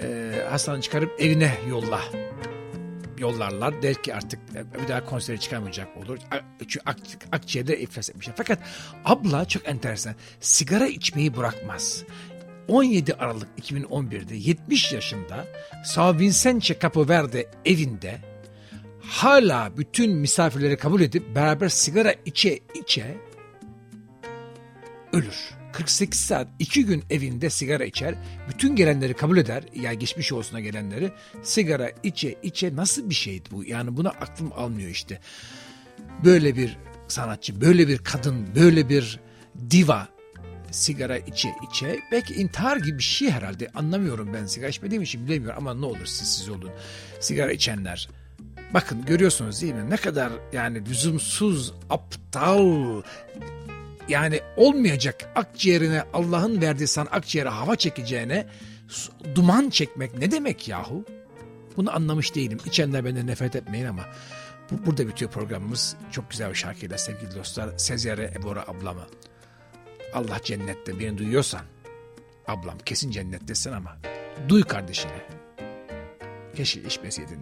eee 0.00 0.44
hastaneden 0.50 0.80
çıkarıp 0.80 1.20
evine 1.20 1.54
yolla 1.68 2.00
yollarlar. 3.18 3.82
Der 3.82 3.94
ki 3.94 4.14
artık 4.14 4.40
e, 4.54 4.82
bir 4.82 4.88
daha 4.88 5.04
konsere 5.04 5.36
çıkamayacak 5.38 5.88
olur. 5.96 6.18
Çünkü 6.60 6.80
ak, 6.86 6.96
akciğerde 7.32 7.78
iflas 7.80 8.10
etmişler. 8.10 8.34
Fakat 8.36 8.58
abla 9.04 9.44
çok 9.44 9.68
enteresan. 9.68 10.14
Sigara 10.40 10.86
içmeyi 10.86 11.36
bırakmaz. 11.36 12.04
17 12.70 13.14
Aralık 13.14 13.48
2011'de 13.58 14.36
70 14.36 14.92
yaşında 14.92 15.46
São 15.84 16.18
Vicente 16.18 16.78
Capo 16.82 17.08
Verde 17.08 17.50
evinde 17.64 18.18
hala 19.00 19.76
bütün 19.76 20.16
misafirleri 20.16 20.76
kabul 20.76 21.00
edip 21.00 21.34
beraber 21.34 21.68
sigara 21.68 22.14
içe 22.24 22.58
içe 22.74 23.16
ölür. 25.12 25.50
48 25.72 26.20
saat 26.20 26.48
2 26.58 26.86
gün 26.86 27.04
evinde 27.10 27.50
sigara 27.50 27.84
içer. 27.84 28.14
Bütün 28.48 28.76
gelenleri 28.76 29.14
kabul 29.14 29.36
eder. 29.36 29.64
Ya 29.74 29.94
geçmiş 29.94 30.32
olsuna 30.32 30.60
gelenleri. 30.60 31.12
Sigara 31.42 31.90
içe 32.02 32.34
içe 32.42 32.76
nasıl 32.76 33.10
bir 33.10 33.14
şeydi 33.14 33.48
bu? 33.50 33.64
Yani 33.64 33.96
buna 33.96 34.08
aklım 34.08 34.52
almıyor 34.56 34.90
işte. 34.90 35.20
Böyle 36.24 36.56
bir 36.56 36.76
sanatçı, 37.08 37.60
böyle 37.60 37.88
bir 37.88 37.98
kadın, 37.98 38.54
böyle 38.54 38.88
bir 38.88 39.20
diva 39.70 40.08
sigara 40.70 41.18
içe 41.18 41.54
içe 41.70 42.00
belki 42.12 42.34
intihar 42.34 42.76
gibi 42.76 42.98
bir 42.98 43.02
şey 43.02 43.30
herhalde 43.30 43.68
anlamıyorum 43.74 44.34
ben 44.34 44.46
sigara 44.46 44.70
içmediğim 44.70 45.02
için 45.02 45.26
bilemiyorum 45.26 45.58
ama 45.58 45.80
ne 45.80 45.86
olur 45.86 46.06
siz 46.06 46.28
siz 46.36 46.48
olun 46.48 46.70
sigara 47.20 47.52
içenler 47.52 48.08
bakın 48.74 49.04
görüyorsunuz 49.04 49.62
değil 49.62 49.74
mi 49.74 49.90
ne 49.90 49.96
kadar 49.96 50.32
yani 50.52 50.88
lüzumsuz 50.88 51.72
aptal 51.90 53.02
yani 54.08 54.40
olmayacak 54.56 55.30
akciğerine 55.34 56.02
Allah'ın 56.12 56.60
verdiği 56.62 56.86
sana 56.86 57.08
akciğere 57.10 57.48
hava 57.48 57.76
çekeceğine 57.76 58.46
duman 59.34 59.70
çekmek 59.70 60.18
ne 60.18 60.30
demek 60.30 60.68
yahu? 60.68 61.04
Bunu 61.76 61.94
anlamış 61.96 62.34
değilim. 62.34 62.58
İçenler 62.66 63.04
benden 63.04 63.26
nefret 63.26 63.56
etmeyin 63.56 63.86
ama 63.86 64.02
bu, 64.70 64.86
burada 64.86 65.08
bitiyor 65.08 65.30
programımız. 65.30 65.96
Çok 66.12 66.30
güzel 66.30 66.50
bir 66.50 66.54
şarkıyla 66.54 66.98
sevgili 66.98 67.34
dostlar. 67.34 67.78
Sezere 67.78 68.32
Ebora 68.36 68.62
ablamı. 68.62 69.06
Allah 70.14 70.38
cennette 70.42 71.00
beni 71.00 71.18
duyuyorsan 71.18 71.60
ablam 72.48 72.78
kesin 72.78 73.10
cennettesin 73.10 73.72
ama 73.72 73.96
duy 74.48 74.62
kardeşine. 74.62 75.12
Keşke 76.56 76.82
içmeseydin. 76.82 77.38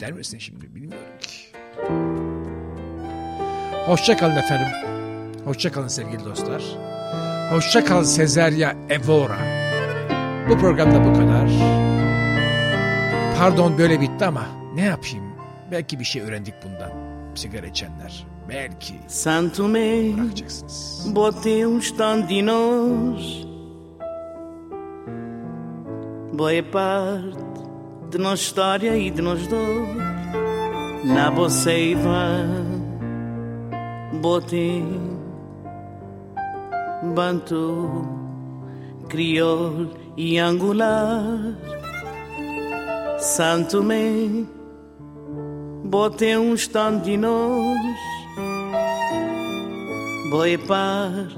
Der 0.00 0.12
misin 0.12 0.38
şimdi 0.38 0.74
bilmiyorum 0.74 1.18
ki. 1.20 1.30
Hoşçakalın 3.86 4.36
efendim. 4.36 4.68
Hoşçakalın 5.44 5.88
sevgili 5.88 6.24
dostlar. 6.24 6.62
Hoşçakal 7.50 8.04
Sezerya 8.04 8.76
Evora. 8.88 9.38
Bu 10.48 10.58
programda 10.58 11.04
bu 11.04 11.14
kadar. 11.14 11.50
Pardon 13.38 13.78
böyle 13.78 14.00
bitti 14.00 14.24
ama 14.24 14.46
ne 14.74 14.84
yapayım? 14.84 15.24
Belki 15.70 15.98
bir 16.00 16.04
şey 16.04 16.22
öğrendik 16.22 16.54
bundan. 16.64 16.92
Sigara 17.34 17.66
içenler. 17.66 18.26
Um 21.66 21.78
stand 21.78 22.22
de 22.22 22.42
nós. 22.42 23.46
Boa 26.32 26.62
parte 26.72 27.38
de 28.10 28.18
nossa 28.18 28.42
história 28.42 28.96
e 28.96 29.08
de 29.08 29.22
nós 29.22 29.46
dois. 29.46 29.96
Na 31.04 31.30
boceiva, 31.30 32.44
botei 34.20 34.84
Bantu, 37.14 38.04
crioulo 39.08 39.96
e 40.16 40.38
angular. 40.38 41.56
Santo 43.18 43.78
Tomé, 43.78 44.44
botei 45.84 46.36
um 46.36 46.54
stand 46.54 46.98
de 47.02 47.16
nós. 47.16 48.19
Boa 50.30 50.46
parte 50.64 51.36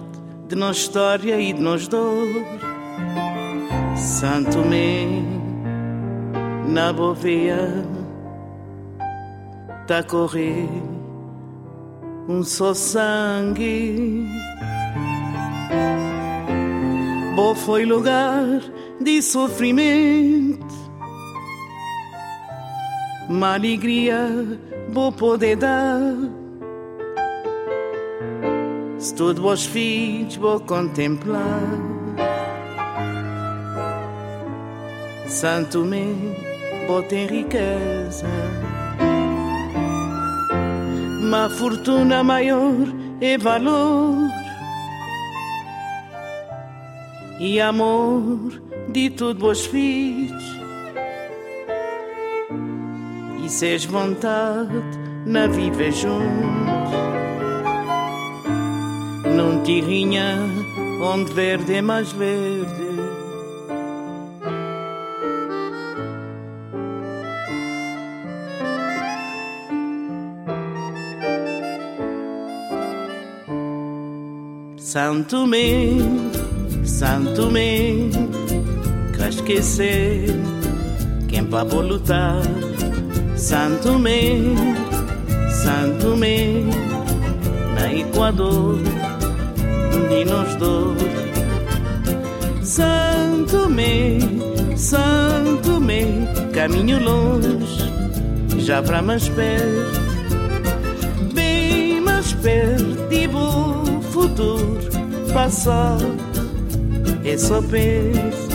de 0.49 0.55
nossa 0.55 0.81
história 0.81 1.41
e 1.41 1.55
de 1.55 1.63
nós 1.63 1.89
dois. 1.89 2.45
Santo 3.97 4.53
Tomé, 4.53 5.07
na 6.69 6.93
boveia, 6.93 7.87
tá 9.87 10.03
correr 10.03 10.69
um 12.29 12.43
só 12.43 12.75
sangue. 12.75 14.27
Bo 17.35 17.55
foi 17.55 17.87
lugar 17.87 18.61
de 19.01 19.23
sofrimento, 19.23 20.67
uma 23.27 23.55
alegria 23.55 24.29
vou 24.91 25.11
poder 25.11 25.57
dar. 25.57 26.42
Tudo 29.17 29.43
vos 29.43 29.67
filhos 29.67 30.37
vou 30.37 30.61
contemplar. 30.61 31.61
Santo 35.27 35.85
me 35.85 36.35
bota 36.87 37.15
em 37.15 37.27
riqueza. 37.27 38.27
Uma 41.23 41.49
fortuna 41.51 42.23
maior 42.23 42.75
é 43.21 43.39
valor. 43.39 44.31
E 47.39 47.61
amor 47.61 48.63
de 48.93 49.11
tudo 49.11 49.41
vos 49.41 49.67
filhos 49.67 50.45
E 53.43 53.49
seis 53.49 53.85
vontade 53.85 54.71
na 55.27 55.49
viver 55.49 55.91
juntos 55.91 56.93
num 59.37 59.63
tirrinha 59.63 60.37
onde 61.01 61.33
verde 61.33 61.75
é 61.75 61.83
mais 61.83 62.13
verde. 62.13 62.93
Santo 74.77 75.47
me, 75.47 75.99
Santo 76.85 77.51
me, 77.51 78.11
que 79.17 79.29
esquecer 79.29 80.27
quem 81.29 81.47
para 81.47 81.65
vou 81.65 81.81
lutar. 81.81 82.43
Santo 83.37 83.99
me, 83.99 84.55
Santo 85.51 86.15
me, 86.15 86.65
na 87.75 87.91
Equador 87.91 89.02
nós 90.25 90.55
dois. 90.57 91.03
Santo 92.63 93.69
me, 93.69 94.19
Santo 94.77 95.81
me, 95.81 96.27
caminho 96.53 97.03
longe, 97.03 97.91
já 98.59 98.83
para 98.83 99.03
mais 99.03 99.29
perto, 99.29 100.01
bem 101.35 102.01
mais 102.01 102.33
perto, 102.35 103.09
tipo 103.09 104.03
futuro, 104.11 104.79
passado, 105.33 106.15
é 107.25 107.37
só 107.37 107.61
penso, 107.63 108.49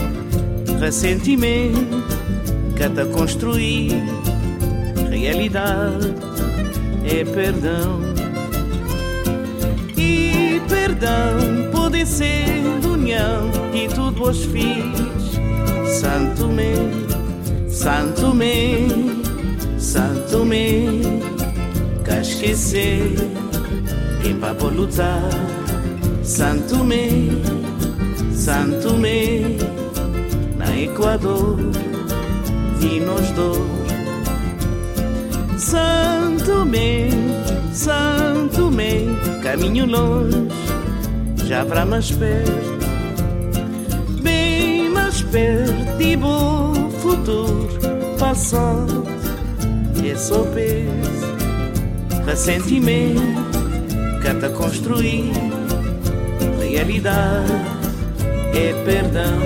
ressentimento, 0.80 2.02
cada 2.76 3.04
construir, 3.06 4.02
realidade, 5.10 6.14
é 7.04 7.24
perdão 7.24 8.07
e 8.07 8.07
perdão 10.68 11.70
pode 11.72 12.04
ser 12.06 12.62
união 12.84 13.50
de 13.72 13.88
tudo 13.94 14.30
os 14.30 14.44
filhos. 14.44 15.38
Santo 16.00 16.48
me, 16.48 17.70
Santo 17.70 18.34
me, 18.34 19.22
Santo 19.78 20.44
me, 20.44 21.00
que 22.04 22.20
esquecer 22.20 23.14
quem 24.22 24.38
para 24.38 24.52
lutar. 24.52 25.48
Santo 26.28 26.84
Me, 26.84 27.30
Santo 28.34 28.98
Me, 28.98 29.56
na 30.58 30.78
Equador, 30.78 31.56
vi 32.78 33.00
nós 33.00 33.30
dois. 33.30 33.58
Santo 35.56 36.66
Me, 36.66 37.08
Santo 37.72 38.70
Me, 38.70 39.06
caminho 39.42 39.86
longe, 39.86 40.48
já 41.48 41.64
para 41.64 41.86
mais 41.86 42.10
perto, 42.10 42.78
bem 44.20 44.90
mais 44.90 45.22
perto 45.22 45.98
e 46.02 46.14
bom 46.14 46.90
futuro, 47.00 47.70
passado, 48.18 49.04
é 50.04 50.14
só 50.14 50.42
peso, 50.42 52.26
ressentimento, 52.26 53.22
cata 54.22 54.50
construir, 54.50 55.32
realidade 56.60 57.50
é 58.52 58.84
perdão. 58.84 59.38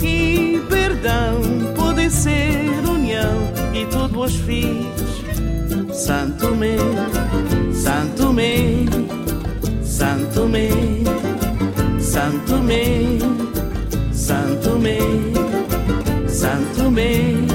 E 0.00 0.58
perdão 0.70 1.42
pode 1.76 2.08
ser 2.10 2.70
união 2.88 3.52
e 3.74 3.84
tudo 3.84 4.20
os 4.22 4.34
filhos. 4.36 4.88
Santo 5.92 6.54
meu, 6.54 6.78
Santo 7.74 8.32
meu, 8.32 9.17
Santo 9.98 10.46
meu, 10.46 10.70
Santo 12.00 12.58
meu, 12.62 13.18
Santo 14.12 14.78
meu, 14.78 16.28
Santo 16.28 16.88
meu. 16.88 17.47